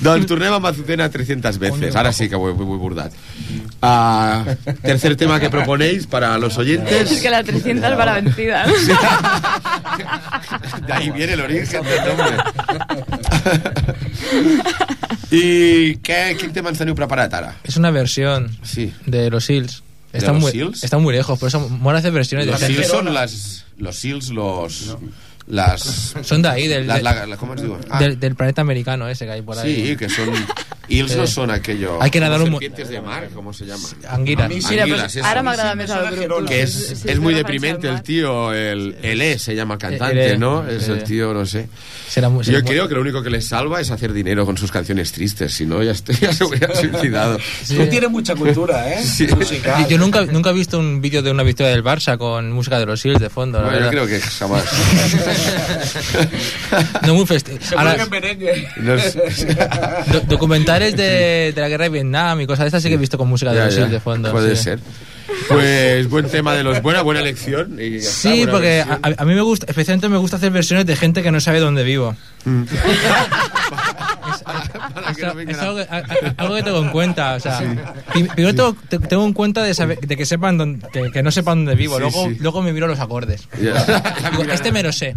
doncs 0.00 0.26
tornem 0.30 0.52
amb 0.54 0.66
Azucena 0.70 1.08
300 1.10 1.58
veces. 1.58 1.96
Ara 1.96 2.12
sí 2.12 2.28
que 2.28 2.36
ho 2.36 2.48
he, 2.48 2.52
ho 2.52 2.74
he 2.74 2.78
bordat. 2.78 3.12
Uh, 3.82 4.44
tercer 4.82 5.16
tema 5.16 5.40
que 5.40 5.50
proponéis 5.50 6.06
para 6.06 6.38
los 6.38 6.52
Es 6.52 6.58
oyentes. 6.58 7.20
que 7.20 7.30
la 7.30 7.42
300 7.42 7.98
va 7.98 8.04
la 8.04 8.12
vencida. 8.20 8.66
¿no? 8.70 8.72
De 10.86 10.92
ahí 10.92 11.10
viene 11.10 11.32
el 11.34 11.40
origen 11.40 11.82
del 11.82 12.06
nombre. 12.06 12.36
I 15.30 15.98
què, 16.02 16.34
quin 16.40 16.50
tema 16.54 16.72
ens 16.72 16.80
teniu 16.82 16.96
preparat 16.98 17.34
ara? 17.38 17.52
Es 17.64 17.76
una 17.78 17.90
versión 17.94 18.48
Sí. 18.64 18.92
de 19.06 19.30
los 19.30 19.44
Seals. 19.44 19.82
¿De 20.12 20.18
Está 20.18 20.32
los 20.32 20.42
muy, 20.42 20.50
Seals? 20.52 20.82
está 20.82 20.98
muy 20.98 21.14
lejos, 21.14 21.38
por 21.38 21.46
eso 21.48 21.60
mola 21.68 21.98
hacer 22.00 22.10
versiones 22.12 22.46
de 22.46 22.52
Los. 22.52 22.60
SEALs 22.60 22.88
son 22.88 23.14
las... 23.14 23.64
Los 23.78 23.96
SEALs, 23.96 24.30
los... 24.30 24.96
Las... 25.46 26.14
Son 26.22 26.42
de 26.42 26.48
ahí, 26.48 26.68
del, 26.68 26.86
Las, 26.86 27.02
la- 27.02 27.26
la- 27.26 27.36
¿Cómo 27.36 27.54
es 27.54 27.62
digo? 27.62 27.78
Ah, 27.90 27.98
del, 27.98 28.18
del 28.20 28.34
planeta 28.34 28.60
americano 28.62 29.08
ese 29.08 29.24
que 29.26 29.32
hay 29.32 29.42
por 29.42 29.58
ahí. 29.58 29.88
sí, 29.88 29.96
que 29.96 30.08
son... 30.08 30.28
Eels 30.90 31.16
no 31.16 31.26
Sí. 31.26 31.32
son 31.34 31.50
aquello... 31.50 32.02
Hay 32.02 32.10
que 32.10 32.20
nadar 32.20 32.40
un 32.42 32.50
serpientes 32.50 32.88
de 32.88 33.00
mar, 33.00 33.28
¿cómo 33.34 33.52
se 33.52 33.66
llama? 33.66 33.88
Anguilas. 34.08 34.48
Mira, 34.48 34.60
pues, 34.60 34.80
Anguilas, 34.80 35.16
eso. 35.16 35.26
ahora 35.26 35.42
m'agrada 35.42 35.74
més 35.74 35.90
el 35.90 36.26
grup. 36.26 36.48
Que 36.48 36.66
Sí, 36.66 36.94
sí, 36.96 37.02
es 37.06 37.18
muy 37.18 37.34
deprimente 37.34 37.88
el 37.88 38.02
tío, 38.02 38.52
el, 38.52 38.96
el 39.02 39.20
E 39.22 39.38
se 39.38 39.54
llama 39.54 39.74
El 39.74 39.80
cantante, 39.80 40.30
E, 40.32 40.38
¿no? 40.38 40.66
Es 40.68 40.88
el 40.88 40.98
E. 40.98 41.02
tío, 41.02 41.32
no 41.32 41.46
sé. 41.46 41.68
Será 42.08 42.28
muy- 42.28 42.44
será 42.44 42.58
Yo 42.58 42.64
creo 42.64 42.88
que 42.88 42.94
lo 42.94 43.00
único 43.02 43.22
que 43.22 43.30
les 43.30 43.46
salva 43.46 43.80
es 43.80 43.90
hacer 43.90 44.12
dinero 44.12 44.44
con 44.44 44.56
sus 44.56 44.70
canciones 44.72 45.12
tristes, 45.12 45.54
si 45.54 45.66
no 45.66 45.82
ya, 45.82 45.92
estoy, 45.92 46.16
ya 46.16 46.32
se 46.32 46.44
hubiera 46.44 46.74
suicidado. 46.74 47.38
Sí. 47.64 47.76
Tú 47.76 47.86
tienes 47.88 48.10
mucha 48.10 48.34
cultura, 48.34 48.92
¿eh? 48.92 49.02
Sí. 49.04 49.26
Musical. 49.28 49.82
Yo, 49.84 49.90
yo 49.90 49.98
nunca, 49.98 50.24
nunca 50.26 50.50
he 50.50 50.54
visto 50.54 50.78
un 50.78 51.00
vídeo 51.00 51.22
de 51.22 51.30
una 51.30 51.42
victoria 51.42 51.72
del 51.72 51.84
Barça 51.84 52.18
con 52.18 52.52
música 52.52 52.78
de 52.78 52.86
los 52.86 53.00
Seals 53.00 53.20
de 53.20 53.30
fondo. 53.30 53.58
la 53.58 53.64
Bueno, 53.64 53.78
yo 53.78 53.84
verdad. 53.90 54.06
creo 54.06 54.06
que 54.06 54.20
jamás. 54.20 54.64
No 57.06 57.14
muy 57.14 57.24
festi- 57.24 57.58
Se 57.60 57.74
Ahora, 57.74 57.90
juega 57.90 58.04
en 58.04 58.10
documentales 60.80 60.96
de, 60.96 61.52
de 61.54 61.60
la 61.60 61.68
guerra 61.68 61.84
de 61.84 61.90
Vietnam 61.90 62.40
y 62.40 62.46
cosas 62.46 62.64
de 62.64 62.66
estas 62.68 62.82
sí 62.82 62.88
que 62.88 62.94
he 62.94 62.98
visto 62.98 63.18
con 63.18 63.28
música 63.28 63.52
de. 63.52 63.70
Seals 63.70 63.90
de 63.90 64.00
fondo. 64.00 64.30
Puede 64.32 64.56
sí. 64.56 64.64
ser. 64.64 64.80
Pues 65.48 66.08
buen 66.08 66.28
tema 66.28 66.54
de 66.54 66.64
los... 66.64 66.82
Buena, 66.82 67.02
buena 67.02 67.20
elección. 67.20 67.78
y 67.80 68.00
ya 68.00 68.10
Sí, 68.10 68.46
porque 68.50 68.80
a, 68.80 68.98
a 69.16 69.24
mí 69.24 69.34
me 69.34 69.40
gusta, 69.40 69.66
especialmente 69.68 70.08
me 70.08 70.16
gusta 70.18 70.36
hacer 70.36 70.50
versiones 70.50 70.86
de 70.86 70.96
gente 70.96 71.22
que 71.22 71.30
no 71.30 71.40
sabe 71.40 71.60
dónde 71.60 71.84
vivo. 71.84 72.16
Para 74.94 75.14
que 75.14 75.50
Es, 75.50 75.56
no 75.56 75.62
algo, 75.62 75.76
que- 75.76 76.34
algo 76.36 76.62
tengo 76.64 76.78
en 76.82 76.88
cuenta. 76.90 77.34
O 77.34 77.40
sea, 77.40 77.58
pri- 78.12 78.24
primero 78.24 78.54
tengo, 78.54 78.76
te- 78.88 78.98
tengo 78.98 79.24
en 79.24 79.32
cuenta 79.32 79.62
de, 79.62 79.74
saber, 79.74 79.98
de 80.00 80.16
que 80.16 80.24
sepan 80.26 80.58
dónde- 80.58 80.86
que, 80.92 81.10
que 81.10 81.22
no 81.22 81.30
sepan 81.30 81.58
dónde 81.64 81.74
vivo. 81.74 81.96
Sí, 81.96 82.00
luego, 82.00 82.28
sí. 82.28 82.36
luego 82.40 82.62
me 82.62 82.72
miro 82.72 82.86
los 82.86 83.00
acordes. 83.00 83.48
Ya. 83.60 83.84
Digo, 84.30 84.42
este 84.52 84.72
me 84.72 84.82
lo 84.82 84.92
sé. 84.92 85.16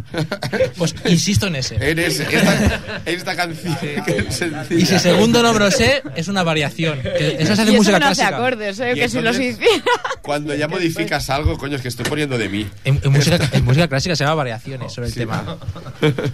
Pues 0.78 0.96
insisto 1.06 1.48
en 1.48 1.56
ese. 1.58 1.76
En 1.76 2.00
ese- 2.00 2.24
esta, 2.24 2.82
esta 3.06 3.36
canción 3.36 3.76
que. 3.78 4.26
Y 4.72 4.86
si 4.86 5.00
segundo 5.00 5.42
no 5.44 5.54
me 5.54 5.60
lo 5.60 5.72
sé, 5.72 6.04
es 6.16 6.28
una 6.28 6.44
variación. 6.44 7.02
Que 7.02 7.38
eso 7.40 7.56
se 7.56 7.62
hace 7.62 7.72
y 7.72 7.74
eso 7.76 7.78
música 7.78 8.00
no 8.00 8.06
hace 8.08 8.22
clásica. 8.22 8.38
acordes, 8.38 8.80
¿eh? 8.80 8.94
Que 8.96 9.10
si 9.10 9.22
los 9.22 9.38
hiciera. 9.40 9.84
Cuando 10.22 10.54
ya 10.56 10.68
modificas 10.68 11.30
algo, 11.30 11.58
coño, 11.58 11.76
es 11.76 11.82
que 11.82 11.88
estoy 11.90 12.06
poniendo 12.06 12.38
de 12.38 12.50
mí. 12.50 12.68
En, 12.86 13.00
en 13.04 13.12
música, 13.12 13.38
en 13.52 13.66
música 13.66 13.88
clásica 13.88 14.16
se 14.16 14.24
llama 14.24 14.36
variaciones 14.36 14.94
sobre 14.94 15.08
el 15.10 15.14
tema. 15.14 15.58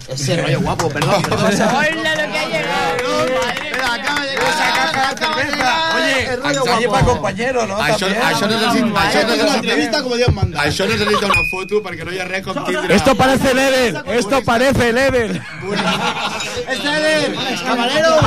Ese 0.08 0.40
rollo 0.40 0.60
guapo, 0.60 0.88
perdón, 0.90 1.22
perdón. 1.22 1.52
Hola, 1.52 2.26
lo 2.26 2.32
que 2.32 2.38
ha 2.38 2.46
llegado. 2.48 2.79
Espera, 2.80 3.94
acaba 3.94 4.20
de 4.24 4.30
llegar. 4.30 5.10
Acaba 5.10 5.42
de 5.42 5.50
llegar. 5.50 6.76
Oye, 6.76 6.88
para 6.88 7.04
compañero, 7.04 7.66
¿no? 7.66 7.76
Això, 7.78 8.06
También. 8.06 8.22
això 8.22 8.46
necessita, 8.46 9.00
això 9.00 9.18
Una 9.24 9.34
necessita, 9.34 9.54
entrevista 9.56 10.02
como 10.02 10.16
Dios 10.16 10.32
manda. 10.32 10.62
això 10.62 10.86
necessita 10.86 11.26
una 11.26 11.44
foto 11.50 11.82
perquè 11.82 12.04
no 12.04 12.12
hi 12.12 12.18
ha 12.18 12.24
res 12.24 12.42
com 12.44 12.64
tindre... 12.64 12.94
Esto 12.94 13.14
parece 13.14 13.54
Level, 13.54 14.02
esto 14.06 14.42
parece 14.44 14.92
Level. 14.92 15.40
Es 16.70 17.60
camarero. 17.62 18.20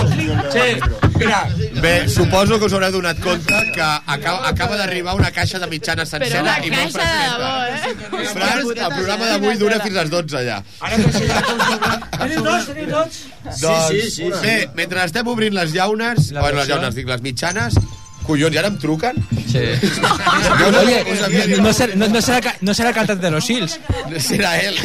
Sí, 0.51 0.79
mira, 1.19 1.47
Bé, 1.81 2.07
suposo 2.07 2.59
que 2.59 2.65
us 2.67 2.73
haureu 2.75 2.91
donat 2.93 3.19
compte 3.23 3.59
que 3.73 3.81
acaba, 3.81 4.47
acaba 4.47 4.77
d'arribar 4.77 5.15
una 5.17 5.31
caixa 5.33 5.59
de 5.59 5.67
mitjana 5.71 6.03
Però 6.05 6.12
sencera 6.12 6.41
una 6.43 6.57
i 6.62 6.69
molt 6.71 6.93
caixa 6.93 6.99
de 6.99 7.05
fresqueta. 7.07 7.33
debò, 7.33 8.21
eh? 8.21 8.27
Frans, 8.33 8.69
el 8.73 8.93
programa 8.93 9.25
d'avui 9.31 9.57
dura 9.57 9.79
fins 9.83 9.97
a 9.97 10.03
les 10.05 10.12
12 10.13 10.43
ja. 10.47 10.59
ara 10.79 10.95
que 11.01 11.12
se 11.12 11.25
Tenim 12.23 12.43
dos, 12.45 12.67
tenim 12.69 12.89
dos. 12.93 13.19
Doncs, 13.62 13.89
sí, 13.89 14.01
sí, 14.01 14.12
sí. 14.15 14.29
Bé, 14.43 14.55
mentre 14.77 15.03
estem 15.03 15.27
obrint 15.27 15.53
les 15.57 15.73
llaunes, 15.73 16.31
La 16.31 16.41
bueno, 16.45 16.59
les 16.62 16.69
llaunes, 16.69 16.95
dic, 16.95 17.07
les 17.09 17.21
mitjanes, 17.25 17.75
collons, 18.23 18.55
i 18.55 18.57
ara 18.57 18.67
em 18.71 18.77
truquen? 18.81 19.15
Sí. 19.51 19.63
Jo 19.83 20.71
no, 20.71 20.79
Oye, 20.79 21.03
us 21.12 21.21
havia 21.27 21.45
dit- 21.47 21.57
no, 21.57 21.63
no 21.67 21.73
será, 21.73 21.95
no, 21.95 22.07
no 22.07 22.21
será, 22.21 22.41
ca- 22.41 22.55
no 22.62 22.73
será 22.73 22.89
el 22.89 22.95
cantante 22.95 23.25
de 23.25 23.31
los 23.31 23.45
Seals. 23.45 23.79
Serà 24.17 24.57
ell. 24.63 24.75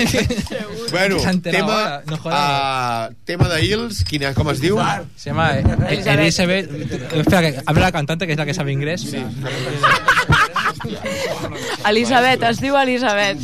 bueno, 0.93 1.17
Que 1.23 1.51
tema, 1.51 1.79
ara, 1.85 2.03
no 2.07 2.17
jodas. 2.17 3.11
uh, 3.11 3.15
tema 3.25 3.49
de 3.49 3.65
Hills, 3.65 4.05
quina, 4.05 4.35
com 4.35 4.51
es 4.51 4.61
diu? 4.61 4.79
Se 5.17 5.31
llama 5.31 5.53
eh, 5.59 6.03
Elizabeth. 6.07 6.71
Espera, 7.13 7.41
que 7.43 7.61
habla 7.67 7.83
la 7.87 7.93
cantante, 7.93 8.27
que 8.27 8.33
es 8.33 8.39
la 8.39 8.47
que 8.47 8.55
sabe 8.55 8.73
inglés. 8.73 9.07
Elisabet, 11.87 12.43
es 12.43 12.61
diu 12.63 12.77
Elisabet. 12.77 13.43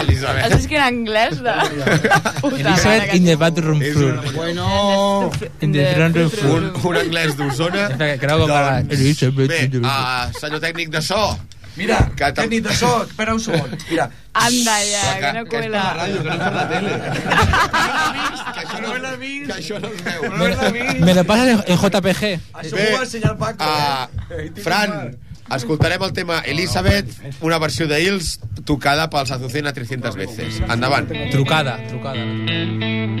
Elisabet. 0.00 0.44
Has 0.44 0.54
vist 0.56 0.68
que 0.70 0.76
era 0.78 0.86
anglès 0.88 1.40
de... 1.44 1.54
Puta 2.40 2.76
mare, 2.84 3.08
in 3.16 3.24
the 3.28 3.36
bathroom 3.36 3.80
floor. 3.80 4.20
Bueno... 4.34 5.30
In 5.60 5.72
the 5.72 5.86
front 5.94 6.16
room 6.16 6.30
floor. 6.30 6.62
Un, 6.62 6.70
un 6.90 6.96
anglès 7.02 7.36
d'Osona. 7.36 7.88
Creu 8.22 8.44
que 8.44 8.52
parla 8.52 8.78
Elizabeth. 8.88 9.50
Bé, 9.52 9.66
uh, 9.82 10.30
senyor 10.40 10.62
tècnic 10.64 10.94
de 10.94 11.02
so. 11.04 11.24
Mira, 11.76 11.98
que 12.14 12.28
tècnic 12.30 12.62
de 12.68 12.74
so, 12.78 13.02
espera 13.02 13.34
un 13.34 13.40
segon. 13.42 13.72
Mira, 13.90 14.06
Anda 14.34 14.76
ja, 14.86 15.02
que 15.18 15.32
no 15.34 15.42
que 15.50 15.58
és 15.58 15.64
per 15.64 15.70
cuela. 15.70 15.80
la 15.82 15.94
ràdio, 15.98 16.20
que 16.22 16.28
no 16.28 16.34
és 16.34 16.40
per 16.44 16.52
la 16.54 16.64
tele. 16.70 16.92
que 18.54 18.60
això 18.62 18.78
no, 18.84 18.92
que 18.94 19.56
això 19.56 19.80
no 19.82 19.90
es 19.90 20.04
veu. 20.06 20.20
Me 21.04 21.14
lo 21.18 21.24
pasas 21.26 21.48
en, 21.50 21.64
en 21.66 21.82
JPG. 21.82 22.32
Això 22.62 22.78
Bé, 22.78 22.86
ho 22.86 22.96
va 22.96 23.02
ensenyar 23.08 23.32
el 23.32 23.38
Paco. 23.42 23.70
Uh, 23.74 24.62
Fran, 24.62 24.94
escoltarem 25.52 26.02
el 26.02 26.12
tema 26.12 26.40
Elizabeth, 26.40 27.10
una 27.40 27.58
versió 27.58 27.86
de 27.88 28.02
Hills 28.02 28.40
tocada 28.64 29.10
pels 29.10 29.30
Azucena 29.30 29.72
300 29.72 30.16
veces. 30.16 30.60
Endavant. 30.68 31.10
Trucada, 31.30 31.78
trucada. 31.88 32.24
Tumbada 32.24 33.14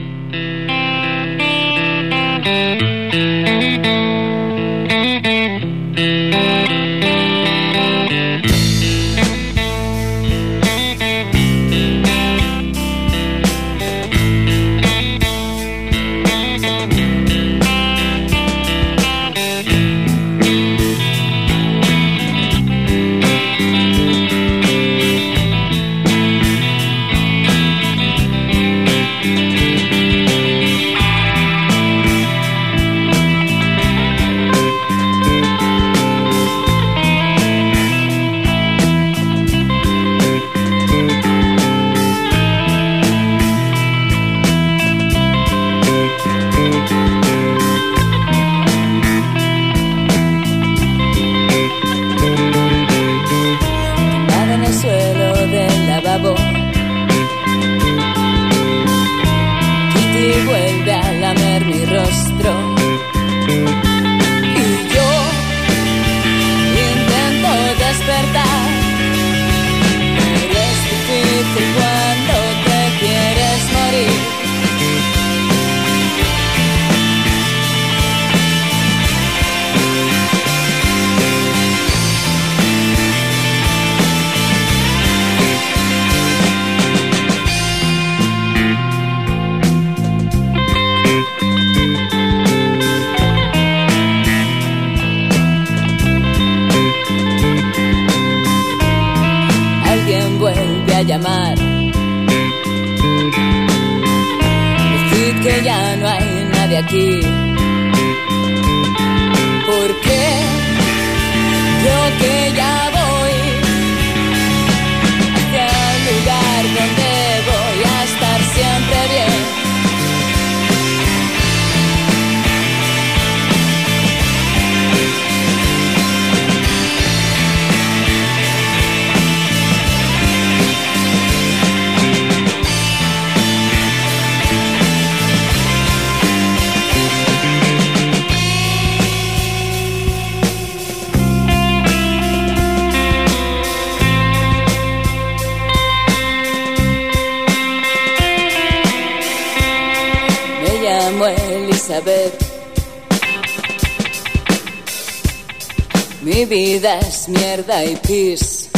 Mi 156.84 156.90
vida 156.90 156.98
es 156.98 157.28
mierda 157.30 157.82
y 157.82 157.96
pis. 157.96 158.73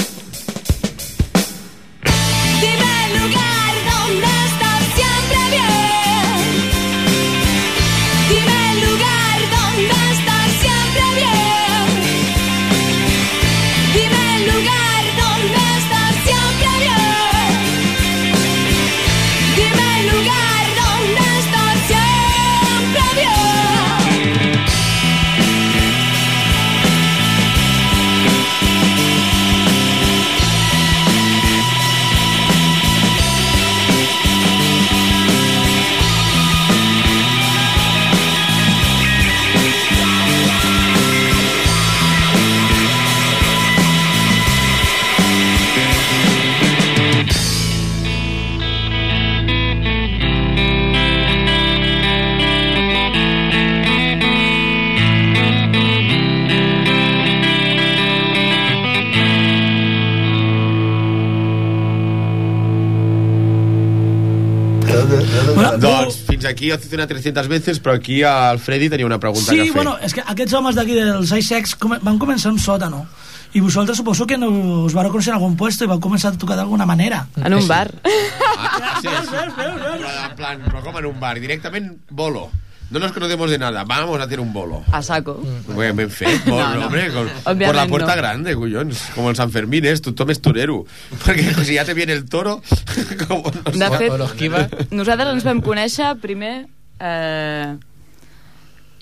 Doncs 65.80 66.16
fins 66.26 66.44
aquí 66.48 66.70
Azucena 66.74 67.06
300 67.06 67.48
veces, 67.48 67.78
però 67.82 67.94
aquí 67.96 68.20
el 68.26 68.58
Freddy 68.58 68.88
tenia 68.90 69.06
una 69.06 69.18
pregunta 69.20 69.52
Sí, 69.52 69.56
que 69.58 69.64
fer. 69.68 69.72
bueno, 69.74 69.96
és 70.02 70.14
que 70.14 70.22
aquests 70.26 70.54
homes 70.54 70.74
d'aquí 70.76 70.94
dels 70.98 71.30
ISEX 71.32 71.76
van 72.02 72.18
començar 72.18 72.52
un 72.52 72.58
sòtano. 72.58 73.06
I 73.56 73.60
vosaltres 73.60 73.96
suposo 73.96 74.26
que 74.26 74.36
no 74.36 74.48
us 74.84 74.92
vareu 74.92 75.12
conèixer 75.14 75.30
en 75.32 75.38
algun 75.38 75.54
puesto 75.56 75.84
i 75.84 75.88
vau 75.88 76.00
començar 76.02 76.32
a 76.34 76.38
tocar 76.38 76.56
d'alguna 76.58 76.84
manera. 76.84 77.26
En 77.42 77.54
un 77.54 77.66
bar. 77.68 77.88
Ah, 78.04 78.98
sí, 79.00 79.08
sí. 79.08 79.36
Però, 79.56 80.10
en 80.30 80.36
plan, 80.36 80.60
però 80.66 80.82
com 80.84 80.98
en 80.98 81.06
un 81.06 81.20
bar, 81.20 81.36
directament 81.40 81.92
bolo. 82.10 82.50
No 82.88 83.00
nos 83.00 83.10
conocemos 83.12 83.50
de 83.50 83.58
nada, 83.58 83.82
vamos 83.84 84.20
a 84.20 84.24
hacer 84.24 84.38
un 84.38 84.52
bolo. 84.52 84.84
A 84.92 85.02
saco. 85.02 85.42
Bien, 85.76 85.96
ben 85.96 86.08
fet, 86.10 86.44
bolo, 86.44 86.62
No, 86.68 86.74
no. 86.76 86.86
hombre, 86.86 87.10
con- 87.12 87.28
por 87.58 87.74
la 87.74 87.86
puerta 87.88 88.14
no. 88.14 88.16
grande, 88.22 88.54
collons, 88.54 89.10
como 89.14 89.30
el 89.30 89.34
San 89.36 89.50
Fermín, 89.50 89.84
¿eh? 89.86 89.96
Tú 89.98 90.12
tomes 90.12 90.40
torero. 90.40 90.84
Porque 91.24 91.42
si 91.64 91.74
ya 91.74 91.84
te 91.84 91.94
viene 91.94 92.12
el 92.12 92.26
toro, 92.28 92.62
como 93.28 93.50
no 93.74 93.90
De 93.90 93.98
sé. 93.98 94.10
fet, 94.38 94.90
nosaltres 94.92 95.28
ens 95.34 95.44
vam 95.44 95.60
conèixer 95.60 96.14
primer... 96.22 96.66
Eh, 97.00 97.74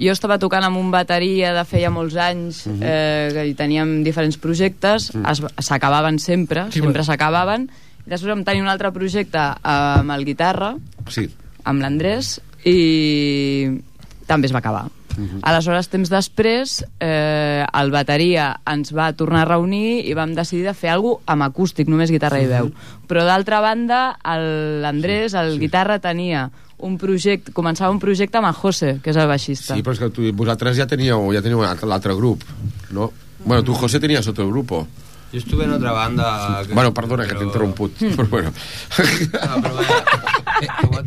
jo 0.01 0.11
estava 0.11 0.41
tocant 0.43 0.65
amb 0.67 0.81
un 0.81 0.89
bateria 0.91 1.53
de 1.55 1.63
feia 1.69 1.91
molts 1.93 2.17
anys 2.19 2.65
Mhm. 2.67 2.81
eh, 2.83 3.29
que 3.33 3.45
hi 3.47 3.55
teníem 3.55 4.03
diferents 4.03 4.37
projectes 4.43 5.13
es- 5.15 5.43
s'acabaven 5.63 6.19
sempre, 6.19 6.65
Sí, 6.73 6.81
sempre 6.81 6.91
bueno. 6.99 7.05
s'acabaven 7.05 7.69
i 8.05 8.11
després 8.11 8.33
vam 8.35 8.43
tenir 8.45 8.63
un 8.65 8.69
altre 8.69 8.91
projecte 8.91 9.39
amb 9.63 10.11
el 10.11 10.25
guitarra 10.25 10.75
Sí. 11.09 11.29
amb 11.63 11.81
l'Andrés 11.81 12.41
i 12.65 13.81
també 14.27 14.47
es 14.49 14.55
va 14.55 14.59
acabar 14.65 14.87
Mhm. 15.17 15.45
Aleshores, 15.47 15.87
temps 15.93 16.11
després, 16.11 16.85
eh, 16.99 17.65
el 17.73 17.91
bateria 17.93 18.49
ens 18.67 18.91
va 18.91 19.13
tornar 19.15 19.43
a 19.43 19.45
reunir 19.45 20.01
i 20.09 20.13
vam 20.13 20.33
decidir 20.35 20.65
de 20.67 20.73
fer 20.75 20.91
alguna 20.91 21.21
cosa 21.21 21.33
amb 21.37 21.43
acústic, 21.47 21.87
només 21.87 22.11
guitarra 22.11 22.41
i 22.43 22.49
veu. 22.51 22.73
Però 23.07 23.23
d'altra 23.25 23.61
banda, 23.61 24.19
el- 24.25 24.83
l'Andrés, 24.83 25.35
el 25.35 25.61
guitarra, 25.61 26.01
tenia 26.01 26.51
un 26.79 26.99
projecte, 26.99 27.53
començava 27.53 27.93
un 27.93 28.01
projecte 28.01 28.39
amb 28.39 28.49
el 28.49 28.55
José, 28.55 28.99
que 29.05 29.11
és 29.11 29.17
el 29.17 29.29
baixista. 29.29 29.77
Sí, 29.77 29.85
però 29.85 29.93
és 29.93 30.01
que 30.01 30.11
tu, 30.11 30.33
vosaltres 30.35 30.77
ja 30.77 30.87
teníeu, 30.89 31.31
ja 31.33 31.41
teníeu 31.41 31.63
l'altre 31.63 32.13
grup, 32.17 32.43
no? 32.91 33.13
Bueno, 33.45 33.63
tu, 33.63 33.73
José, 33.73 34.01
tenías 34.01 34.27
otro 34.27 34.49
grupo. 34.49 34.89
Yo 35.35 35.41
estuve 35.41 35.65
en 35.65 35.73
otra 35.73 35.91
banda. 35.91 36.63
que- 36.65 36.73
Bueno, 36.75 36.95
perdona 36.95 37.27
que 37.27 37.35
te 37.35 37.41
he 37.43 37.47
interrumput, 37.47 37.91
Hmm. 38.01 38.07
però 38.17 38.29
bueno. 38.29 38.53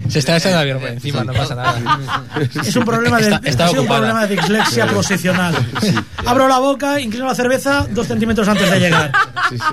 Se 0.10 0.20
está 0.20 0.36
echando 0.36 0.66
la 0.66 0.80
por 0.80 0.90
encima, 0.90 1.24
no 1.24 1.32
pasa 1.34 1.56
nada. 1.56 1.80
Es 2.68 2.76
un 2.76 2.84
problema 2.84 3.20
de, 3.20 3.30
Está- 3.30 3.50
está 3.50 3.68
sido 3.70 3.84
un 3.84 3.88
problema 3.88 4.26
de 4.28 4.36
dislexia 4.36 4.88
Sí. 4.90 4.94
posicional. 4.94 5.56
Abro 6.26 6.50
la 6.50 6.60
boca, 6.60 7.00
inclino 7.00 7.26
la 7.26 7.36
cerveza 7.36 7.88
dos 7.90 8.08
centímetros 8.08 8.46
antes 8.50 8.70
de 8.70 8.80
llegar. 8.82 9.12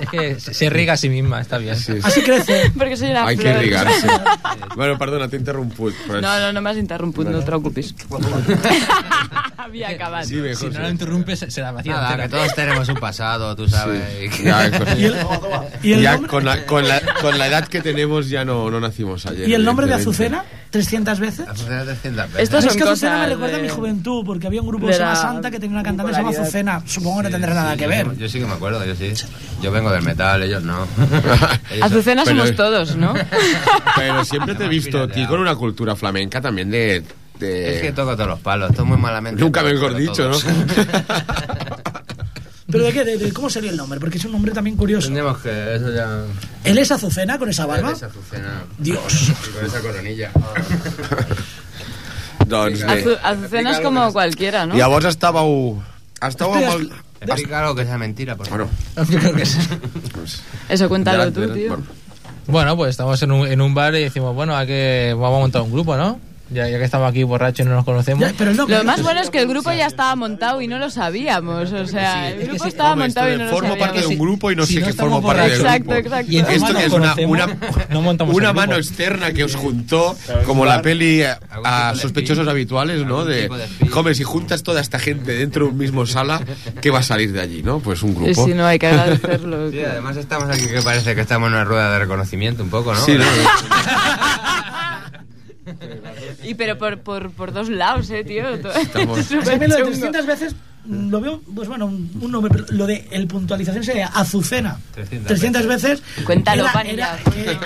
Es 0.00 0.08
que 0.08 0.38
se 0.40 0.54
se 0.54 0.70
riega 0.70 0.92
a 0.92 0.96
sí 0.96 1.08
misma, 1.08 1.40
está 1.40 1.58
bien. 1.58 1.74
Así 1.74 2.22
crece. 2.22 2.70
Perquè 2.74 2.96
soy 2.96 3.10
una 3.10 3.26
Hay 3.26 3.36
flor. 3.36 3.54
que 3.54 3.58
rigarse. 3.58 4.06
bueno, 4.76 4.96
perdona, 4.96 5.26
t'he 5.28 5.36
interromput. 5.36 5.92
Però 6.06 6.20
No, 6.20 6.38
no, 6.38 6.52
no 6.52 6.62
m'has 6.62 6.76
interromput, 6.76 7.26
no 7.26 7.38
et 7.40 7.44
preocupis. 7.44 7.92
Havia 9.56 9.88
acabat. 9.90 10.24
Sí, 10.26 10.36
bé, 10.40 10.54
Si 10.54 10.66
no 10.70 10.80
lo 10.80 10.88
interrumpes, 10.88 11.44
se 11.48 11.60
la 11.60 11.72
vacía 11.72 11.94
Nada, 11.94 12.16
que 12.16 12.28
todos 12.28 12.54
tenemos 12.54 12.88
un 12.88 12.96
pasado, 12.96 13.56
tú 13.56 13.66
sabes. 13.68 14.02
Ya, 14.50 14.70
con, 14.78 14.98
¿Y 14.98 15.04
el, 15.04 15.16
y 15.82 15.92
el 15.94 16.02
ya 16.02 16.12
nombre, 16.12 16.30
con, 16.30 16.44
la, 16.44 16.66
con, 16.66 16.86
la, 16.88 17.00
con 17.20 17.38
la 17.38 17.46
edad 17.46 17.66
que 17.68 17.80
tenemos 17.80 18.28
ya 18.28 18.44
no, 18.44 18.70
no 18.70 18.80
nacimos 18.80 19.24
ayer. 19.26 19.48
y 19.48 19.54
el 19.54 19.64
nombre 19.64 19.86
de. 19.86 19.94
Azucena? 19.94 20.44
¿300 20.72 21.18
veces? 21.20 21.46
Azucena 21.48 21.84
300 21.84 22.26
veces. 22.32 22.42
Estas 22.42 22.64
es 22.64 22.72
son 22.72 22.78
que 22.78 22.84
Azucena 22.88 23.18
me 23.20 23.26
recuerda 23.28 23.56
a 23.56 23.60
mi 23.60 23.68
de- 23.68 23.70
juventud, 23.74 24.24
porque 24.26 24.46
había 24.48 24.60
un 24.60 24.66
grupo 24.68 24.86
de 24.88 24.94
Santa 24.94 25.50
que 25.50 25.58
tenía 25.60 25.76
una 25.76 25.82
cantante 25.84 26.10
que 26.10 26.16
se 26.16 26.22
llama. 26.22 26.36
Azucena. 26.42 26.82
Supongo 26.84 27.18
que 27.18 27.22
no 27.24 27.30
tendrá 27.30 27.54
nada 27.54 27.76
que 27.76 27.86
ver. 27.86 28.16
Yo 28.16 28.28
sí 28.28 28.38
que 28.40 28.46
me 28.46 28.54
acuerdo, 28.54 28.84
yo 28.84 28.94
sí. 28.96 29.12
Yo 29.62 29.70
vengo 29.70 29.90
del 29.92 30.02
metal, 30.02 30.42
ellos 30.42 30.62
no. 30.62 30.86
Ellos- 31.70 31.82
Azucena 31.84 32.22
Pero- 32.24 32.36
somos 32.38 32.56
todos, 32.56 32.96
¿no? 32.96 33.14
Pero 33.96 34.24
siempre 34.24 34.54
te 34.56 34.64
he 34.64 34.68
visto 34.68 35.02
a 35.02 35.08
ti 35.08 35.24
con 35.26 35.38
una 35.40 35.54
cultura 35.54 35.94
flamenca 35.96 36.40
también 36.40 36.70
de... 36.70 37.02
de- 37.38 37.76
Es 37.76 37.82
que 37.82 37.92
toco 37.92 38.14
todos 38.16 38.28
los 38.28 38.40
palos, 38.40 38.70
esto 38.70 38.84
muy 38.84 38.98
malamente. 38.98 39.40
Nunca 39.40 39.62
pero- 39.62 39.74
mejor 39.74 39.92
pero 39.94 40.00
dicho, 40.00 40.28
¿no? 40.28 40.36
¿Pero 42.74 42.84
de 42.86 42.92
qué? 42.92 43.04
De, 43.04 43.18
de- 43.18 43.32
¿Cómo 43.32 43.48
sería 43.48 43.70
el 43.70 43.76
nombre? 43.76 44.00
Porque 44.00 44.18
es 44.18 44.24
un 44.24 44.32
nombre 44.32 44.50
también 44.52 44.76
curioso. 44.76 45.06
Tendríamos 45.06 45.38
que 45.38 45.76
eso 45.76 45.92
ya. 45.94 46.22
¿Él 46.64 46.78
es 46.78 46.90
Azucena 46.90 47.38
con 47.38 47.48
esa 47.48 47.66
barba? 47.66 47.92
Esa 47.92 48.06
Azucena. 48.06 48.64
Dios. 48.78 49.30
Y 49.48 49.52
con 49.52 49.66
esa 49.66 49.80
coronilla. 49.80 50.30
doncs 52.46 52.84
bé. 52.84 53.04
Azu- 53.04 53.18
Azucena 53.22 53.70
es 53.72 53.80
como 53.80 54.12
cualquiera, 54.12 54.66
¿no? 54.66 54.74
Llavors 54.76 55.06
estàveu... 55.06 55.82
Estàveu 56.20 56.54
amb 56.54 56.80
el... 56.80 56.90
Explica 57.24 57.60
algo 57.62 57.74
que 57.74 57.86
sea 57.86 57.96
mentira, 57.96 58.36
por 58.36 58.46
favor. 58.46 58.68
Yo 58.96 59.18
creo 59.18 59.34
que 59.34 59.46
sí. 59.46 59.58
Eso 60.68 60.88
cuéntalo 60.88 61.32
tú, 61.32 61.48
tío. 61.54 61.68
bueno. 61.70 61.84
Bueno, 62.46 62.76
pues 62.76 62.90
estamos 62.90 63.22
en 63.22 63.32
un, 63.32 63.46
en 63.46 63.62
un 63.62 63.72
bar 63.72 63.94
y 63.94 64.02
decimos, 64.02 64.34
bueno, 64.34 64.54
hay 64.54 64.66
que, 64.66 65.14
vamos 65.18 65.38
a 65.38 65.40
montar 65.40 65.62
un 65.62 65.72
grupo, 65.72 65.96
¿no? 65.96 66.20
Ya, 66.54 66.68
ya 66.68 66.78
que 66.78 66.84
estamos 66.84 67.10
aquí 67.10 67.24
borrachos 67.24 67.66
y 67.66 67.68
no 67.68 67.74
nos 67.74 67.84
conocemos. 67.84 68.20
Ya, 68.20 68.32
pero 68.38 68.54
no, 68.54 68.66
Lo 68.68 68.84
más 68.84 69.02
bueno 69.02 69.20
es 69.20 69.28
que 69.30 69.40
el 69.40 69.48
grupo 69.48 69.72
ya 69.72 69.86
estaba 69.86 70.14
montado 70.14 70.60
y 70.62 70.68
no 70.68 70.78
lo 70.78 70.88
sabíamos. 70.88 71.72
O 71.72 71.86
sea, 71.86 72.30
el 72.30 72.46
grupo 72.46 72.66
estaba 72.66 72.92
Hombre, 72.92 73.06
montado 73.08 73.34
y 73.34 73.38
no 73.38 73.44
lo 73.44 73.50
formo 73.50 73.68
sabíamos. 73.70 73.88
parte 73.88 74.00
de 74.00 74.06
un 74.06 74.18
grupo 74.18 74.50
y 74.52 74.56
no 74.56 74.64
si 74.64 74.74
sé 74.74 74.82
qué 74.82 74.92
formo 74.92 75.20
parte 75.20 75.42
del 75.42 75.52
Exacto, 75.60 75.90
grupo. 75.90 75.98
exacto. 76.06 76.32
Y 76.32 76.38
encima 76.38 76.54
Esto 76.68 76.72
nos 76.72 76.82
es 76.84 76.92
una, 76.92 77.14
una, 77.46 77.58
no 77.90 78.02
montamos 78.02 78.34
una 78.34 78.48
el 78.50 78.52
grupo. 78.54 78.66
mano 78.68 78.76
externa 78.78 79.32
que 79.32 79.42
os 79.44 79.56
juntó, 79.56 80.16
como 80.46 80.64
la 80.64 80.80
peli 80.80 81.22
a, 81.24 81.92
sospechosos 81.96 82.46
habituales, 82.46 83.04
¿no? 83.04 83.24
De, 83.24 83.50
hombre, 83.92 84.14
si 84.14 84.22
juntas 84.22 84.62
toda 84.62 84.80
esta 84.80 84.98
gente 85.00 85.32
dentro 85.32 85.64
de 85.66 85.72
un 85.72 85.78
mismo 85.78 86.06
sala, 86.06 86.40
¿qué 86.80 86.90
va 86.90 87.00
a 87.00 87.02
salir 87.02 87.32
de 87.32 87.40
allí, 87.40 87.62
no? 87.64 87.80
Pues 87.80 88.02
un 88.04 88.12
Y 88.12 88.14
grupo. 88.14 88.44
si 88.44 88.54
no, 88.54 88.64
hay 88.64 88.78
que 88.78 88.86
agradecerlo. 88.86 89.70
Sí, 89.74 89.80
además 89.80 90.16
estamos 90.16 90.48
aquí 90.50 90.66
que 90.68 90.82
parece 90.82 91.14
que 91.16 91.22
estamos 91.22 91.48
en 91.48 91.54
una 91.54 91.64
rueda 91.64 91.90
de 91.92 91.98
reconocimiento 91.98 92.62
un 92.62 92.70
poco, 92.70 92.94
¿no? 92.94 93.00
Sí, 93.00 93.16
¿no? 93.18 93.24
Y 96.44 96.54
pero 96.54 96.78
por, 96.78 97.00
por, 97.00 97.30
por 97.30 97.52
dos 97.52 97.68
lados, 97.68 98.10
eh, 98.10 98.24
tío. 98.24 98.48
Estamos- 98.50 99.30
lo 99.30 99.40
de 99.42 99.66
chungo. 99.68 99.84
300 99.84 100.26
veces 100.26 100.56
lo 100.86 101.18
veo, 101.20 101.40
pues 101.54 101.66
bueno, 101.66 101.86
un, 101.86 102.10
un 102.20 102.30
nombre, 102.30 102.52
pero 102.52 102.66
lo 102.76 102.86
de 102.86 103.08
el 103.10 103.26
puntualización 103.26 103.82
sería 103.84 104.08
Azucena. 104.08 104.76
300 104.94 105.28
300 105.28 105.66
veces. 105.66 106.02
Cuéntalo, 106.24 106.66
Era- 106.84 107.18
eh, 107.34 107.58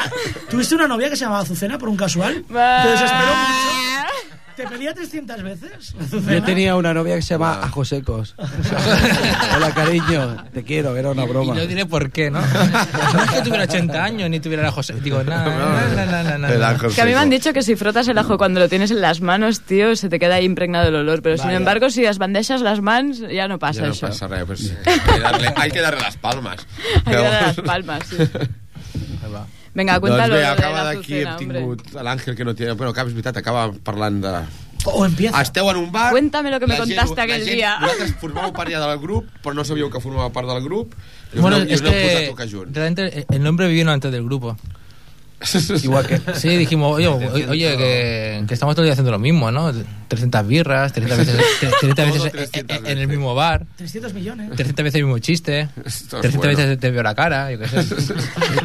¿Tuviste 0.48 0.76
una 0.76 0.86
novia 0.86 1.10
que 1.10 1.16
se 1.16 1.24
llamaba 1.24 1.42
Azucena 1.42 1.78
por 1.78 1.88
un 1.88 1.96
casual? 1.96 2.44
¿Te 2.46 2.88
desesperó 2.88 3.26
mucho? 3.26 3.87
¿Te 4.58 4.66
pedía 4.66 4.92
300 4.92 5.40
veces? 5.44 5.94
Yo 6.28 6.42
tenía 6.42 6.74
una 6.74 6.92
novia 6.92 7.14
que 7.14 7.22
se 7.22 7.34
llama 7.34 7.60
Ajosecos. 7.62 8.34
Hola, 9.56 9.72
cariño, 9.72 10.36
te 10.52 10.64
quiero, 10.64 10.96
era 10.96 11.10
una 11.12 11.24
broma. 11.26 11.54
Y 11.54 11.58
yo 11.58 11.66
diré 11.68 11.86
por 11.86 12.10
qué, 12.10 12.28
¿no? 12.28 12.40
No 12.40 13.22
es 13.22 13.30
que 13.30 13.42
tuviera 13.42 13.62
80 13.62 14.04
años 14.04 14.28
ni 14.28 14.40
tuviera 14.40 14.64
la 14.64 14.72
José. 14.72 14.94
Digo, 15.00 15.22
no, 15.22 15.36
no, 15.44 15.44
no, 15.94 16.06
no, 16.24 16.38
no, 16.38 16.48
El 16.48 16.58
no. 16.58 16.66
ángel 16.66 16.92
Que 16.92 17.00
a 17.02 17.04
mí 17.04 17.10
me 17.10 17.14
seco. 17.14 17.20
han 17.22 17.30
dicho 17.30 17.52
que 17.52 17.62
si 17.62 17.76
frotas 17.76 18.08
el 18.08 18.18
ajo 18.18 18.36
cuando 18.36 18.58
lo 18.58 18.68
tienes 18.68 18.90
en 18.90 19.00
las 19.00 19.20
manos, 19.20 19.60
tío, 19.60 19.94
se 19.94 20.08
te 20.08 20.18
queda 20.18 20.34
ahí 20.34 20.44
impregnado 20.44 20.88
el 20.88 20.96
olor. 20.96 21.22
Pero 21.22 21.36
sin 21.36 21.46
Vaya. 21.46 21.58
embargo, 21.58 21.88
si 21.88 22.02
las 22.02 22.18
bandejas 22.18 22.60
las 22.60 22.80
mans, 22.80 23.20
ya 23.30 23.46
no 23.46 23.60
pasa 23.60 23.82
Ya 23.82 23.86
no 23.86 23.92
eso. 23.92 24.08
pasa 24.08 24.26
nada, 24.26 24.44
pues 24.44 24.74
hay 24.86 24.98
que 25.14 25.20
darle, 25.20 25.52
hay 25.56 25.70
que 25.70 25.80
darle 25.80 26.00
las 26.00 26.16
palmas. 26.16 26.66
Hay 27.04 27.12
que 27.14 27.22
darle 27.22 27.40
las 27.46 27.56
palmas, 27.60 28.00
sí. 28.08 28.16
Venga, 29.78 29.98
doncs 29.98 30.08
cuéntalo. 30.08 30.34
bé, 30.34 30.40
de 30.40 30.46
acaba 30.50 30.84
d'aquí, 30.88 31.20
hem 31.22 31.36
tingut 31.38 31.92
l'Àngel 31.94 32.34
que 32.36 32.44
no 32.48 32.54
té... 32.58 32.72
Bueno, 32.74 32.92
cap, 32.96 33.06
és 33.06 33.14
veritat, 33.14 33.36
acaba 33.38 33.68
parlant 33.86 34.18
de... 34.24 34.32
O 34.88 35.04
empieza. 35.04 35.40
Esteu 35.42 35.68
en 35.70 35.76
un 35.76 35.88
bar... 35.92 36.10
Cuéntame 36.14 36.50
lo 36.52 36.58
que 36.60 36.66
me 36.66 36.76
gent- 36.76 36.86
contaste 36.86 37.16
la 37.18 37.22
aquell 37.26 37.44
gent- 37.44 37.56
dia. 37.58 37.72
Vosaltres 37.82 38.12
formàveu 38.22 38.52
part 38.56 38.70
ja 38.72 38.78
del 38.82 38.98
grup, 39.02 39.26
però 39.42 39.54
no 39.54 39.64
sabíeu 39.66 39.90
que 39.90 40.00
formava 40.00 40.30
part 40.34 40.48
del 40.48 40.62
grup. 40.64 40.94
I 41.34 41.36
us 41.38 41.42
Bueno, 41.42 41.58
i 41.62 41.72
es 41.74 41.80
us 41.80 41.86
aneu 41.86 41.92
posat 41.98 42.16
a 42.16 42.20
que 42.20 42.28
tocar 42.30 42.46
junts. 42.50 42.74
realmente 42.74 43.26
el 43.28 43.42
nombre 43.42 43.66
vino 43.68 43.90
antes 43.92 44.10
del 44.12 44.24
grupo. 44.24 44.56
Igual 45.82 46.06
que. 46.06 46.20
Sí, 46.34 46.48
dijimos, 46.56 46.96
oye, 46.96 47.06
oye, 47.08 47.46
oye, 47.48 47.76
que, 47.76 48.44
que 48.48 48.54
estamos 48.54 48.74
todo 48.74 48.82
el 48.82 48.86
día 48.88 48.92
haciendo 48.94 49.10
lo 49.12 49.18
mismo, 49.18 49.50
¿no? 49.50 49.72
300 50.08 50.46
birras, 50.46 50.92
300 50.92 51.18
veces, 51.18 51.36
300 51.80 52.06
veces 52.06 52.16
Todo 52.16 52.26
en- 52.26 52.32
300 52.32 52.76
en, 52.78 52.86
en 52.86 52.98
el 52.98 53.08
mismo 53.08 53.34
bar, 53.34 53.66
300 53.76 54.14
millones. 54.14 54.50
300 54.56 54.82
veces 54.84 54.98
el 54.98 55.04
mismo 55.04 55.18
chiste, 55.18 55.68
Esto 55.84 56.16
es 56.16 56.22
300 56.22 56.36
bueno. 56.38 56.56
veces 56.58 56.78
te 56.80 56.90
veo 56.90 57.02
la 57.02 57.14
cara, 57.14 57.52
yo 57.52 57.58
qué 57.58 57.68
sé. 57.68 57.84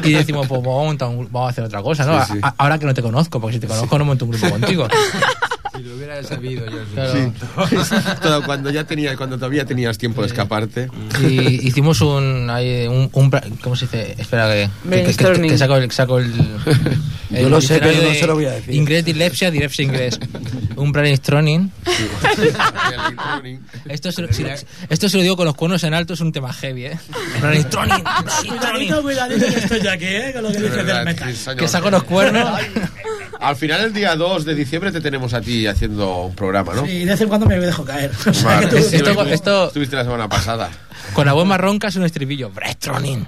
Y 0.04 0.12
decimos, 0.12 0.46
pues 0.48 0.60
vamos 0.62 0.82
a, 0.82 0.84
montar 0.86 1.08
un- 1.08 1.28
vamos 1.30 1.48
a 1.48 1.50
hacer 1.50 1.64
otra 1.64 1.82
cosa, 1.82 2.04
¿no? 2.06 2.24
Sí, 2.26 2.32
sí. 2.34 2.38
A- 2.42 2.54
ahora 2.58 2.78
que 2.78 2.86
no 2.86 2.94
te 2.94 3.02
conozco, 3.02 3.40
porque 3.40 3.54
si 3.54 3.60
te 3.60 3.66
conozco 3.66 3.98
no 3.98 4.04
monto 4.04 4.24
un 4.24 4.32
grupo 4.32 4.50
contigo. 4.50 4.88
Si 5.76 5.82
lo 5.82 5.96
hubiera 5.96 6.22
sabido 6.22 6.66
yo. 6.66 6.78
sí. 6.84 6.94
Claro. 6.94 8.18
Todo, 8.22 8.42
cuando 8.44 8.70
ya 8.70 8.84
tenía, 8.84 9.16
cuando 9.16 9.36
todavía 9.36 9.64
tenías 9.64 9.98
tiempo 9.98 10.20
de 10.22 10.28
escaparte. 10.28 10.88
Y 11.20 11.66
hicimos 11.66 12.00
un, 12.00 12.48
ahí, 12.50 12.86
un, 12.86 13.08
un 13.12 13.30
¿cómo 13.62 13.74
se 13.76 13.86
dice? 13.86 14.14
Espera 14.18 14.48
que, 14.52 14.70
que, 14.88 15.04
que, 15.04 15.48
que, 15.48 15.58
saco 15.58 15.76
el, 15.76 15.90
saco 15.90 16.18
el, 16.18 16.32
Yo 17.30 17.48
lo 17.48 17.60
sé, 17.60 17.80
pero 17.80 18.02
no 18.08 18.14
se 18.14 18.26
lo 18.26 18.34
voy 18.34 18.46
a 18.46 18.52
decir. 18.52 18.74
Inglés, 18.74 19.04
dilepsia, 19.04 19.50
dilepsia, 19.50 19.82
inglés. 19.84 20.18
Un 20.76 20.92
brainstorming. 20.92 21.70
Esto 23.88 24.12
se, 24.12 24.22
lo, 24.22 24.32
si- 24.32 24.44
esto 24.88 25.08
se 25.08 25.16
lo 25.16 25.22
digo 25.22 25.36
con 25.36 25.46
los 25.46 25.54
cuernos 25.54 25.82
en 25.84 25.94
alto, 25.94 26.14
es 26.14 26.20
un 26.20 26.32
tema 26.32 26.52
heavy, 26.52 26.86
¿eh? 26.86 26.98
Brainstorming. 27.40 28.04
Cuidadito, 28.48 29.02
cuidadito 29.02 29.46
que 29.46 29.58
estoy 29.58 29.86
aquí, 29.86 30.04
¿eh? 30.06 30.30
Con 30.34 30.42
lo 30.44 30.52
que 30.52 30.60
dices 30.60 30.86
del 30.86 31.04
metal. 31.04 31.34
Que 31.56 31.68
saco 31.68 31.90
los 31.90 32.04
cuernos. 32.04 32.60
Al 33.40 33.56
final, 33.56 33.80
el 33.82 33.92
día 33.92 34.14
2 34.16 34.44
de 34.44 34.54
diciembre, 34.54 34.90
te 34.92 35.00
tenemos 35.00 35.34
a 35.34 35.40
ti 35.40 35.63
haciendo 35.66 36.22
un 36.26 36.34
programa, 36.34 36.74
¿no? 36.74 36.84
Sí, 36.86 37.00
de 37.00 37.10
vez 37.12 37.20
en 37.20 37.28
cuando 37.28 37.46
me 37.46 37.58
dejo 37.58 37.84
caer. 37.84 38.10
O 38.26 38.32
sea, 38.34 38.44
Vale. 38.44 38.68
que 38.68 38.76
tú- 38.76 38.82
Sí, 38.82 38.96
Esto- 38.96 39.14
tú 39.14 39.20
esto- 39.22 39.66
Estuviste 39.68 39.96
la 39.96 40.04
semana 40.04 40.28
pasada. 40.28 40.70
Con 41.12 41.26
la 41.26 41.32
voz 41.32 41.46
más 41.46 41.60
ronca 41.60 41.88
es 41.88 41.96
un 41.96 42.04
estribillo. 42.04 42.50
Brainstorming. 42.50 43.26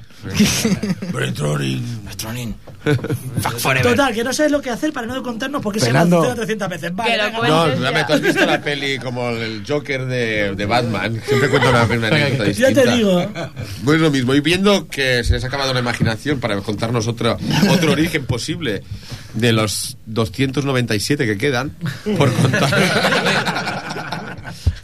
Brainstorming. 1.12 2.02
Brainstorming. 2.04 2.54
Fuck 3.40 3.58
forever. 3.58 3.90
Total, 3.92 4.14
que 4.14 4.24
no 4.24 4.32
sabes 4.32 4.52
lo 4.52 4.60
que 4.60 4.70
hacer 4.70 4.92
para 4.92 5.06
no 5.06 5.22
contarnos 5.22 5.62
por 5.62 5.72
qué 5.74 5.80
se 5.80 5.92
llama 5.92 6.00
Azucena 6.16 6.34
300 6.34 6.68
veces. 6.68 6.94
Vale, 6.94 7.16
venga. 7.16 7.48
No, 7.48 7.74
ya. 7.90 8.06
tú 8.06 8.12
has 8.14 8.20
visto 8.20 8.46
la 8.46 8.60
peli 8.60 8.98
como 8.98 9.30
el 9.30 9.64
Joker 9.66 10.06
de, 10.06 10.54
de 10.54 10.66
Batman. 10.66 11.20
Siempre 11.26 11.48
cuento 11.48 11.68
una, 11.70 11.84
una 11.84 12.06
anécdota 12.08 12.44
Ya 12.44 12.68
distinta. 12.68 12.82
te 12.82 12.90
digo. 12.96 13.32
Pues 13.84 14.00
lo 14.00 14.10
mismo. 14.10 14.34
Y 14.34 14.40
viendo 14.40 14.88
que 14.88 15.22
se 15.24 15.34
les 15.34 15.44
ha 15.44 15.48
acabado 15.48 15.72
la 15.74 15.80
imaginación 15.80 16.40
para 16.40 16.56
contarnos 16.60 17.06
otro, 17.08 17.36
otro 17.70 17.92
origen 17.92 18.24
posible 18.26 18.82
de 19.34 19.52
los 19.52 19.96
297 20.06 21.26
que 21.26 21.36
quedan 21.38 21.76
por 22.16 22.32
contar. 22.32 22.70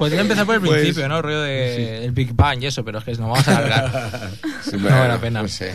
Podría 0.03 0.21
empezar 0.21 0.47
por 0.47 0.55
el 0.57 0.61
Pues- 0.61 0.81
principio, 0.83 1.09
¿no? 1.09 1.23
Rollo 1.23 1.41
de 1.43 2.05
el 2.05 2.13
Big 2.13 2.33
Bang 2.35 2.63
y 2.63 2.67
eso, 2.67 2.85
pero 2.85 2.99
es 2.99 3.05
que 3.05 3.11
nos 3.13 3.21
vamos 3.21 3.49
a 3.49 3.57
alargar. 3.57 4.31
Sí, 4.63 4.77
No 4.79 4.89
vale 4.91 5.09
la 5.09 5.19
pena. 5.19 5.43
No 5.43 5.49
sé. 5.49 5.75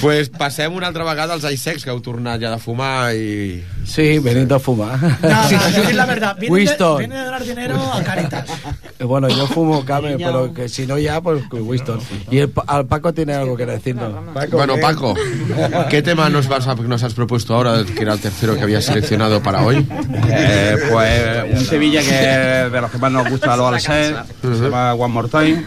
pues 0.00 0.28
passem 0.30 0.72
una 0.74 0.86
altra 0.88 1.04
vegada 1.04 1.34
als 1.34 1.44
Aisecs, 1.44 1.84
que 1.84 1.90
heu 1.90 2.00
tornat 2.04 2.40
ja 2.40 2.50
de 2.52 2.58
fumar 2.60 3.14
i, 3.14 3.62
Sí, 3.84 4.18
veniendo 4.18 4.54
a 4.54 4.60
fumar. 4.60 4.98
Nada, 5.22 5.48
decir 5.48 5.94
la 5.94 6.06
verdad. 6.06 6.36
Viene 6.38 6.56
de, 6.64 6.76
viene 6.98 7.16
de 7.16 7.24
donar 7.24 7.42
dinero 7.42 7.92
a 7.92 8.02
Caritas. 8.02 8.44
Eh, 8.98 9.04
Bueno, 9.04 9.28
yo 9.28 9.46
fumo 9.46 9.84
Came, 9.84 10.16
pero 10.18 10.52
que 10.54 10.68
si 10.68 10.86
no 10.86 10.98
ya, 10.98 11.20
pues 11.20 11.42
Winston. 11.50 12.00
Y 12.30 12.38
el, 12.38 12.52
al 12.66 12.86
Paco 12.86 13.12
tiene 13.12 13.34
algo 13.34 13.56
que 13.56 13.66
decirnos. 13.66 14.12
Bueno, 14.52 14.74
¿qué? 14.76 14.80
Paco, 14.80 15.14
¿qué 15.88 16.02
tema 16.02 16.28
nos, 16.28 16.46
vas 16.48 16.66
a- 16.68 16.74
nos 16.74 17.02
has 17.02 17.14
propuesto 17.14 17.54
ahora, 17.54 17.82
que 17.84 18.02
era 18.02 18.12
el 18.14 18.20
tercero 18.20 18.54
que 18.56 18.62
habías 18.62 18.84
seleccionado 18.84 19.42
para 19.42 19.62
hoy? 19.64 19.86
Eh, 20.28 20.76
pues 20.90 21.58
un 21.60 21.64
Sevilla 21.66 22.00
que 22.02 22.08
es 22.30 22.72
de 22.72 22.80
los 22.80 22.90
que 22.90 22.98
más 22.98 23.12
nos 23.12 23.28
gusta 23.28 23.52
a 23.54 23.56
los 23.56 23.72
Alcés, 23.74 24.14
se 24.42 24.48
llama 24.48 24.94
One 24.94 25.12
More 25.14 25.28
Time. 25.28 25.64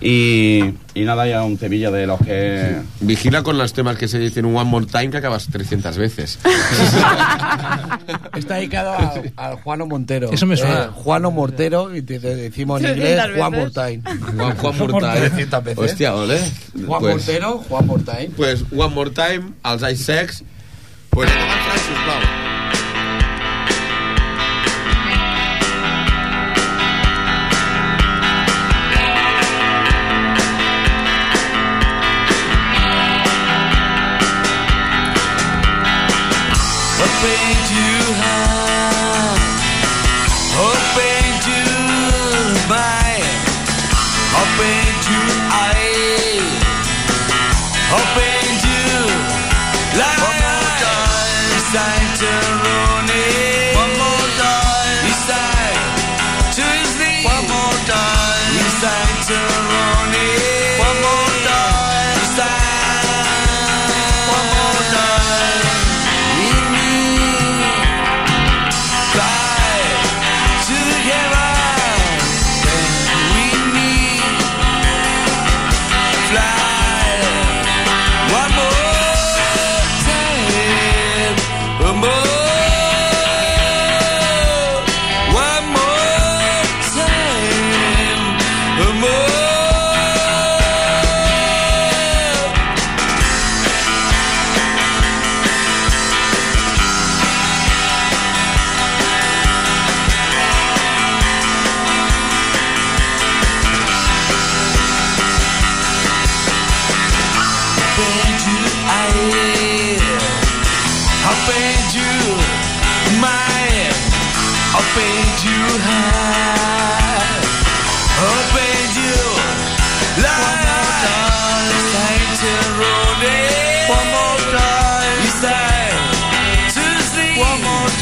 Y, 0.00 0.60
y 0.94 1.00
nada, 1.04 1.26
ya 1.26 1.42
un 1.42 1.58
Sevilla 1.58 1.90
de 1.90 2.06
los 2.06 2.20
que... 2.20 2.76
Vigila 3.00 3.42
con 3.42 3.58
los 3.58 3.72
temas 3.72 3.96
que 3.96 4.06
se 4.06 4.20
dicen 4.20 4.44
un 4.44 4.54
One 4.56 4.70
More 4.70 4.86
Time 4.86 5.10
que 5.10 5.16
acabas 5.16 5.48
300 5.50 5.98
veces. 5.98 6.38
Está 8.36 8.54
dedicado 8.54 8.92
a- 8.92 9.14
al 9.36 9.56
Juano 9.56 9.86
Montero. 9.86 10.30
Eso 10.30 10.46
me 10.46 10.56
suena. 10.56 10.84
Eh, 10.84 10.88
Juano 10.94 11.32
Mortero, 11.32 11.92
y 11.94 12.02
te, 12.02 12.20
te 12.20 12.36
decimos 12.36 12.80
en 12.82 12.90
inglés 12.90 13.16
300 13.16 13.36
Juan 13.38 13.50
veces. 13.50 13.64
Mortain. 13.64 14.02
Juan, 14.36 14.56
Juan 14.58 14.78
More 14.78 14.92
Time. 14.92 15.20
300 15.28 15.64
veces. 15.64 15.78
Hòstia, 15.92 16.14
ole. 16.14 16.38
Juan 16.86 17.00
Pues- 17.00 17.14
Mortero, 17.16 17.58
Juan 17.68 17.86
Mortain. 17.88 18.30
Pues 18.36 18.64
One 18.76 18.94
More 18.94 19.10
Time, 19.10 19.54
Ice 19.90 19.96
Sex... 20.04 20.44
Pues 21.10 21.28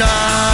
One 0.02 0.51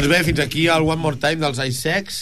Doncs 0.00 0.14
bé, 0.16 0.22
fins 0.24 0.38
aquí 0.40 0.62
el 0.72 0.80
One 0.88 0.96
More 0.96 1.18
Time 1.20 1.42
dels 1.44 1.58
Ice 1.60 1.76
Sex, 1.82 2.20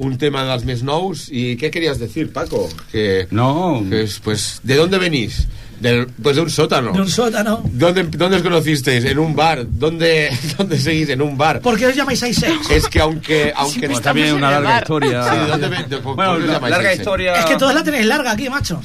un 0.00 0.14
tema 0.16 0.40
dels 0.48 0.62
més 0.64 0.80
nous. 0.80 1.26
I 1.28 1.58
què 1.60 1.68
querías 1.68 1.98
decir, 2.00 2.30
Paco? 2.32 2.62
Que, 2.90 3.26
No. 3.30 3.84
que 3.90 4.04
es, 4.06 4.14
pues, 4.24 4.60
¿de 4.62 4.76
dónde 4.76 4.96
venís? 4.96 5.42
Del, 5.80 6.06
pues 6.22 6.36
de 6.36 6.42
un 6.42 6.50
sótano. 6.50 6.92
De 6.92 7.00
un 7.00 7.08
sótano. 7.08 7.62
¿Dónde, 7.64 8.02
¿Dónde 8.04 8.36
os 8.36 8.42
conocisteis? 8.42 9.02
¿En 9.06 9.18
un 9.18 9.34
bar? 9.34 9.64
¿Dónde, 9.66 10.30
¿Dónde 10.58 10.78
seguís? 10.78 11.08
En 11.08 11.22
un 11.22 11.38
bar. 11.38 11.60
¿Por 11.60 11.78
qué 11.78 11.86
os 11.86 11.96
llamáis 11.96 12.18
sex? 12.20 12.42
Es 12.70 12.86
que 12.88 13.00
aunque... 13.00 13.52
aunque 13.56 13.86
Pues 13.88 14.02
también 14.02 14.34
una 14.34 14.50
larga 14.50 14.78
historia. 14.78 15.22
Sí, 15.24 15.36
¿dónde 15.48 15.68
de- 15.88 15.96
por- 15.98 16.16
Bueno, 16.16 16.32
por 16.34 16.44
qué 16.44 16.50
os 16.56 16.70
larga 16.70 16.94
historia. 16.94 17.34
Es 17.34 17.44
que 17.46 17.56
todas 17.56 17.74
la 17.74 17.82
tenéis 17.82 18.04
larga 18.06 18.32
aquí, 18.32 18.50
macho. 18.50 18.80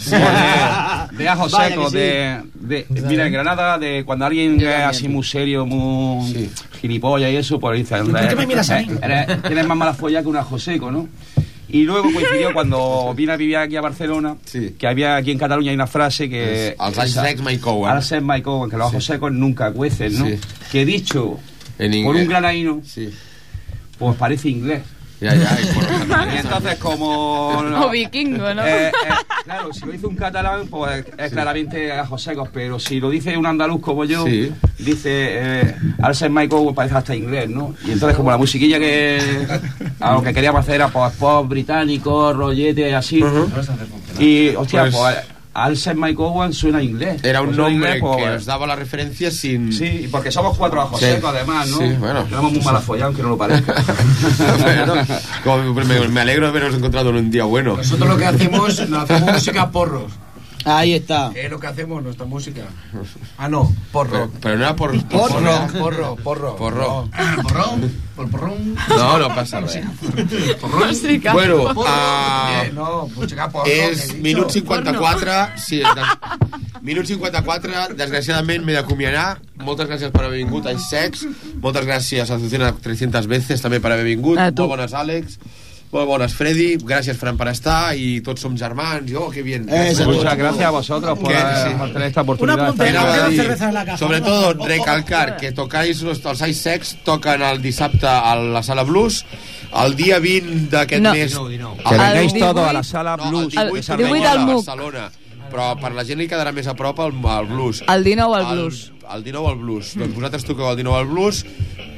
de 1.11 1.29
ajo 1.29 1.49
Vaya 1.49 1.69
seco, 1.69 1.89
sí. 1.89 1.97
de, 1.97 2.41
de- 2.55 2.85
mira, 2.89 3.27
en 3.27 3.33
Granada, 3.33 3.77
de 3.77 4.03
cuando 4.05 4.25
alguien 4.25 4.59
es 4.61 4.67
así 4.85 5.07
muy 5.09 5.23
serio, 5.23 5.65
muy 5.65 6.49
gilipollas 6.81 7.31
y 7.31 7.35
eso, 7.37 7.59
pues 7.59 7.77
dice, 7.77 7.97
por 8.03 8.27
qué 8.29 8.35
me 8.35 8.47
miras 8.47 8.69
a 8.69 8.79
mí? 8.79 8.87
eres- 9.01 9.41
tienes 9.43 9.67
más 9.67 9.77
mala 9.77 9.93
folla 9.93 10.21
que 10.21 10.27
un 10.27 10.37
ajo 10.37 10.57
seco, 10.57 10.91
¿no? 10.91 11.07
Y 11.75 11.83
luego 11.83 12.03
coincidió 12.13 12.53
cuando 12.57 13.13
vine 13.13 13.33
a 13.33 13.35
vivir 13.37 13.57
aquí 13.57 13.75
a 13.75 13.81
Barcelona, 13.81 14.37
que 14.79 14.87
había 14.87 15.17
aquí 15.17 15.31
en 15.31 15.37
Cataluña 15.37 15.71
hay 15.71 15.75
una 15.75 15.87
frase 15.87 16.29
que... 16.29 16.69
Es, 16.69 16.75
"Els 16.79 16.97
anys 16.97 17.13
secs 17.19 17.41
mai 17.43 17.57
couen". 17.59 17.91
Els 17.91 18.11
anys 18.15 18.23
mai 18.23 18.41
couen, 18.41 18.69
que 18.71 18.77
los 18.77 18.87
ajos 18.87 19.03
secos 19.03 19.33
nunca 19.33 19.73
cuecen, 19.73 20.17
¿no? 20.17 20.25
Sí. 20.25 20.39
Que 20.71 20.85
dicho 20.85 21.37
En 21.77 21.91
por 22.05 22.15
un 22.15 22.27
granaíno, 22.27 22.81
pues 23.99 24.15
parece 24.15 24.47
inglés. 24.47 24.83
Ya, 25.21 25.33
ya, 25.33 25.57
y 25.61 25.65
por- 25.73 25.85
Y 26.33 26.37
entonces 26.37 26.75
como... 26.77 27.49
O 27.85 27.89
vikingo, 27.89 28.53
¿no? 28.53 28.65
Eh, 28.65 28.87
eh, 28.87 28.91
claro, 29.43 29.71
si 29.73 29.85
lo 29.85 29.91
dice 29.93 30.07
un 30.07 30.15
catalán, 30.15 30.67
pues 30.67 31.05
es 31.17 31.31
claramente 31.31 31.91
ajos 31.93 32.21
secos, 32.21 32.49
pero 32.53 32.79
si 32.79 32.99
lo 32.99 33.09
dice 33.09 33.37
un 33.37 33.45
andaluz 33.45 33.81
como 33.81 34.03
yo, 34.05 34.25
Sí. 34.25 34.51
dice 34.79 35.09
eh, 35.11 35.75
al 36.01 36.15
ser 36.15 36.29
Michael 36.31 36.63
pues 36.63 36.75
parece 36.75 36.95
hasta 36.95 37.15
inglés, 37.15 37.49
¿no? 37.49 37.73
Y 37.85 37.91
entonces 37.91 38.17
como 38.17 38.31
la 38.31 38.37
musiquilla 38.37 38.77
que 38.79 39.19
a 39.99 40.13
lo 40.13 40.21
que 40.21 40.33
queríamos 40.33 40.59
hacer 40.61 40.75
era 40.75 40.87
pues 40.89 41.13
pop 41.13 41.47
británico, 41.47 42.33
rollete 42.33 42.93
así. 42.95 43.23
Y 44.19 44.49
hostia, 44.55 44.81
Pues- 44.83 44.95
pues, 44.95 45.15
al 45.55 45.77
ser 45.77 45.95
Mike 45.95 46.21
Owen 46.21 46.51
suena 46.53 46.83
inglés. 46.83 47.23
Era 47.23 47.39
un 47.41 47.47
Pues 47.47 47.57
nombre 47.57 47.75
inglés, 47.97 47.97
pues, 48.01 48.17
que 48.17 48.29
os 48.29 48.45
daba 48.45 48.67
la 48.67 48.75
referencia 48.75 49.31
sin... 49.31 49.71
Sí, 49.71 50.07
porque 50.11 50.29
somos 50.29 50.57
cuatro 50.57 50.81
ajos 50.81 50.99
Sí. 50.99 51.05
secos 51.05 51.29
además, 51.33 51.67
¿no? 51.69 51.77
Sí, 51.77 51.93
bueno. 51.97 52.23
Tenemos 52.25 52.51
muy 52.51 52.61
mala 52.61 52.81
folla, 52.81 53.05
aunque 53.05 53.21
no 53.21 53.29
lo 53.29 53.37
parezca. 53.37 53.73
Bueno, 54.61 54.93
como 55.43 55.73
me, 55.73 56.07
me 56.09 56.21
alegro 56.21 56.45
de 56.45 56.49
haberos 56.49 56.75
encontrado 56.75 57.09
en 57.11 57.15
un 57.15 57.31
día 57.31 57.45
bueno. 57.45 57.77
Nosotros 57.77 58.09
lo 58.09 58.17
que 58.17 58.25
hacemos, 58.25 58.89
no 58.89 58.99
hacemos 58.99 59.31
música 59.33 59.69
porros. 59.71 60.11
Ahí 60.65 60.93
está. 60.95 61.31
Es 61.35 61.49
lo 61.49 61.59
que 61.59 61.67
hacemos, 61.67 62.01
nuestra 62.03 62.25
música. 62.25 62.63
Ah, 63.37 63.47
no, 63.47 63.71
porro. 63.91 64.09
Pero, 64.11 64.31
pero 64.41 64.57
no 64.57 64.63
era 64.63 64.75
por... 64.75 64.99
Porro, 65.07 65.67
porro, 65.79 66.15
porro. 66.17 66.55
Porro. 66.55 67.09
Ah, 67.13 67.35
porrón, 67.43 67.91
por 68.15 68.29
porrón. 68.31 68.75
No, 68.89 69.19
no 69.19 69.35
passa 69.35 69.59
res. 69.61 69.79
Porrón. 70.59 70.87
Música. 70.89 71.33
Bueno, 71.33 71.57
Porro. 71.73 71.83
ah, 71.87 72.63
Eh, 72.65 72.71
no, 72.73 73.07
música 73.15 73.47
porro. 73.49 73.65
és 73.69 74.09
he 74.09 74.13
minut 74.21 74.47
dicho. 74.47 74.65
54 74.65 75.31
sí, 75.57 75.77
des, 75.77 76.81
minut 76.81 77.05
54 77.05 77.93
desgraciadament 77.97 78.63
m'he 78.65 78.73
d'acomiadar 78.73 79.39
moltes 79.65 79.87
gràcies 79.89 80.11
per 80.13 80.23
haver 80.25 80.37
vingut 80.43 80.65
a 80.69 80.73
Sex 80.79 81.25
moltes 81.61 81.85
gràcies 81.85 82.29
a 82.29 82.35
Azucena 82.39 82.71
300 82.81 83.27
veces 83.27 83.61
també 83.61 83.79
per 83.81 83.91
haver 83.93 84.05
vingut 84.05 84.37
molt 84.39 84.57
bones 84.69 84.93
Àlex 84.93 85.37
molt 85.91 86.07
bones 86.09 86.33
Freddy 86.35 86.75
gràcies 86.81 87.15
Fran 87.15 87.37
per 87.39 87.47
estar 87.53 87.93
i 87.95 88.19
tots 88.25 88.41
som 88.43 88.55
germans 88.57 89.11
oh 89.15 89.29
que 89.31 89.41
bien 89.43 89.65
Muchas 89.65 90.37
gracias 90.37 90.65
a 90.65 90.69
vosotros 90.71 91.17
por, 91.19 91.29
Que- 91.31 91.37
eh, 91.37 91.65
sí. 91.69 91.73
por 91.77 91.93
tener 91.93 92.07
esta 92.09 92.21
oportunidad. 92.21 92.55
Una 92.57 92.65
de 92.65 92.71
estar 92.71 92.87
puntera, 93.05 93.29
dir, 93.29 93.41
cerveza 93.41 93.67
en 93.69 93.73
la 93.73 93.85
caja. 93.85 93.97
sobre 93.97 94.21
todo 94.21 94.65
recalcar 94.65 95.37
que 95.37 95.51
tocáis 95.51 96.01
los, 96.01 96.25
els 96.25 96.41
Ice 96.41 96.53
Sex 96.61 96.97
toquen 97.03 97.41
el 97.41 97.61
dissabte 97.61 98.07
a 98.07 98.35
la 98.35 98.61
sala 98.63 98.83
Blues 98.83 99.25
el 99.85 99.95
dia 99.95 100.19
20 100.19 100.69
d'aquest 100.75 101.01
No. 101.01 101.13
mes 101.13 101.33
Que 101.37 101.55
El 101.95 101.99
vengáis 102.01 102.33
18 102.33 102.53
todos 102.53 102.67
a 102.69 102.73
la 102.73 102.83
sala 102.83 103.17
no, 103.17 103.29
Blues. 103.29 103.53
el 103.55 103.59
El 103.67 103.73
18 103.73 103.73
18 103.73 103.83
Cerdanyola, 103.85 104.31
al 104.31 104.37
a 104.37 104.45
MUC. 104.45 104.65
Barcelona 104.65 105.11
però 105.45 105.75
per 105.79 105.91
la 105.93 106.03
gent 106.03 106.17
li 106.17 106.25
quedarà 106.27 106.51
més 106.51 106.65
a 106.67 106.73
prop 106.73 106.97
el, 106.99 107.13
el 107.13 107.45
blues 107.45 107.83
El 107.87 108.03
19 108.03 108.35
al 108.35 108.45
blues. 108.57 108.91
el, 109.07 109.15
el 109.17 109.23
19 109.23 109.47
al 109.51 109.55
blues 109.61 109.91
doncs 109.95 110.15
vosaltres 110.15 110.43
toqueu 110.43 110.71
el 110.71 110.75
19 110.81 110.97
al 110.99 111.05
blues 111.07 111.45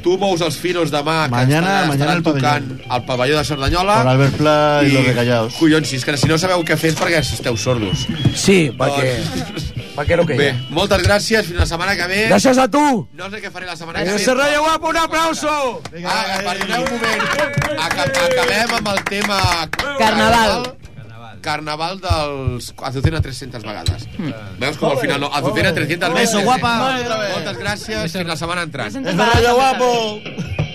tu 0.08 0.16
mous 0.22 0.40
els 0.46 0.56
filos 0.56 0.88
demà 0.94 1.26
que 1.28 1.36
Mañana- 1.36 1.84
estaran, 1.84 1.88
mañana 1.90 2.14
estaran 2.16 2.18
el 2.18 2.24
tocant 2.24 2.92
al 2.96 3.04
pavelló 3.06 3.38
de 3.38 3.44
Cerdanyola 3.44 3.98
Con 4.00 4.08
Albert 4.08 4.36
Pla 4.38 4.82
y 4.88 4.92
los 4.92 5.06
recallados. 5.06 5.54
collons, 5.60 5.88
si 5.90 5.98
és 6.00 6.06
que 6.06 6.16
si 6.18 6.28
no 6.32 6.38
sabeu 6.40 6.64
què 6.64 6.78
fer 6.80 6.94
és 6.94 7.00
perquè 7.00 7.20
esteu 7.20 7.58
sordos 7.58 8.08
Sí, 8.34 8.72
perquè... 8.78 9.18
perquè 9.98 10.16
lo 10.16 10.26
que 10.30 10.36
hi 10.36 10.38
bé, 10.38 10.50
moltes 10.70 11.02
gràcies 11.04 11.44
fins 11.50 11.60
la 11.60 11.66
setmana 11.66 11.96
que 12.00 12.08
ve 12.08 12.22
Gràcies 12.30 12.58
a 12.62 12.68
tu! 12.72 12.84
no 13.18 13.30
sé 13.34 13.42
què 13.44 13.52
faré 13.52 13.66
la 13.68 13.76
setmana 13.76 14.04
que 14.06 14.16
¡Ese 14.16 14.32
ve 14.34 14.40
rayo 14.42 14.62
guapo, 14.64 14.90
un 14.94 14.98
aplauso! 15.04 15.82
Ah, 16.06 16.40
perdoneu 16.46 16.86
un 16.86 16.92
moment. 16.94 17.24
Aca 17.82 18.06
acabem 18.06 18.76
amb 18.80 18.88
el 18.94 19.04
tema... 19.12 19.40
Carnaval. 19.76 19.98
Carnaval 20.00 20.78
dels 22.04 22.74
Azucena 22.84 23.22
300 23.24 23.64
vegades. 23.64 24.08
Veus 24.60 24.78
com 24.78 24.92
al 24.92 25.00
final 25.00 25.22
no? 25.22 25.32
Azucena 25.34 25.74
300 25.74 26.14
veces. 26.14 26.30
Eso, 26.36 26.44
guapa. 26.44 26.76
Moltes 27.34 27.58
gràcies. 27.64 28.12
Fins 28.12 28.28
la 28.28 28.36
setmana 28.36 28.68
entrant. 28.68 28.96
¡Es 28.96 29.16
guapo! 29.16 30.67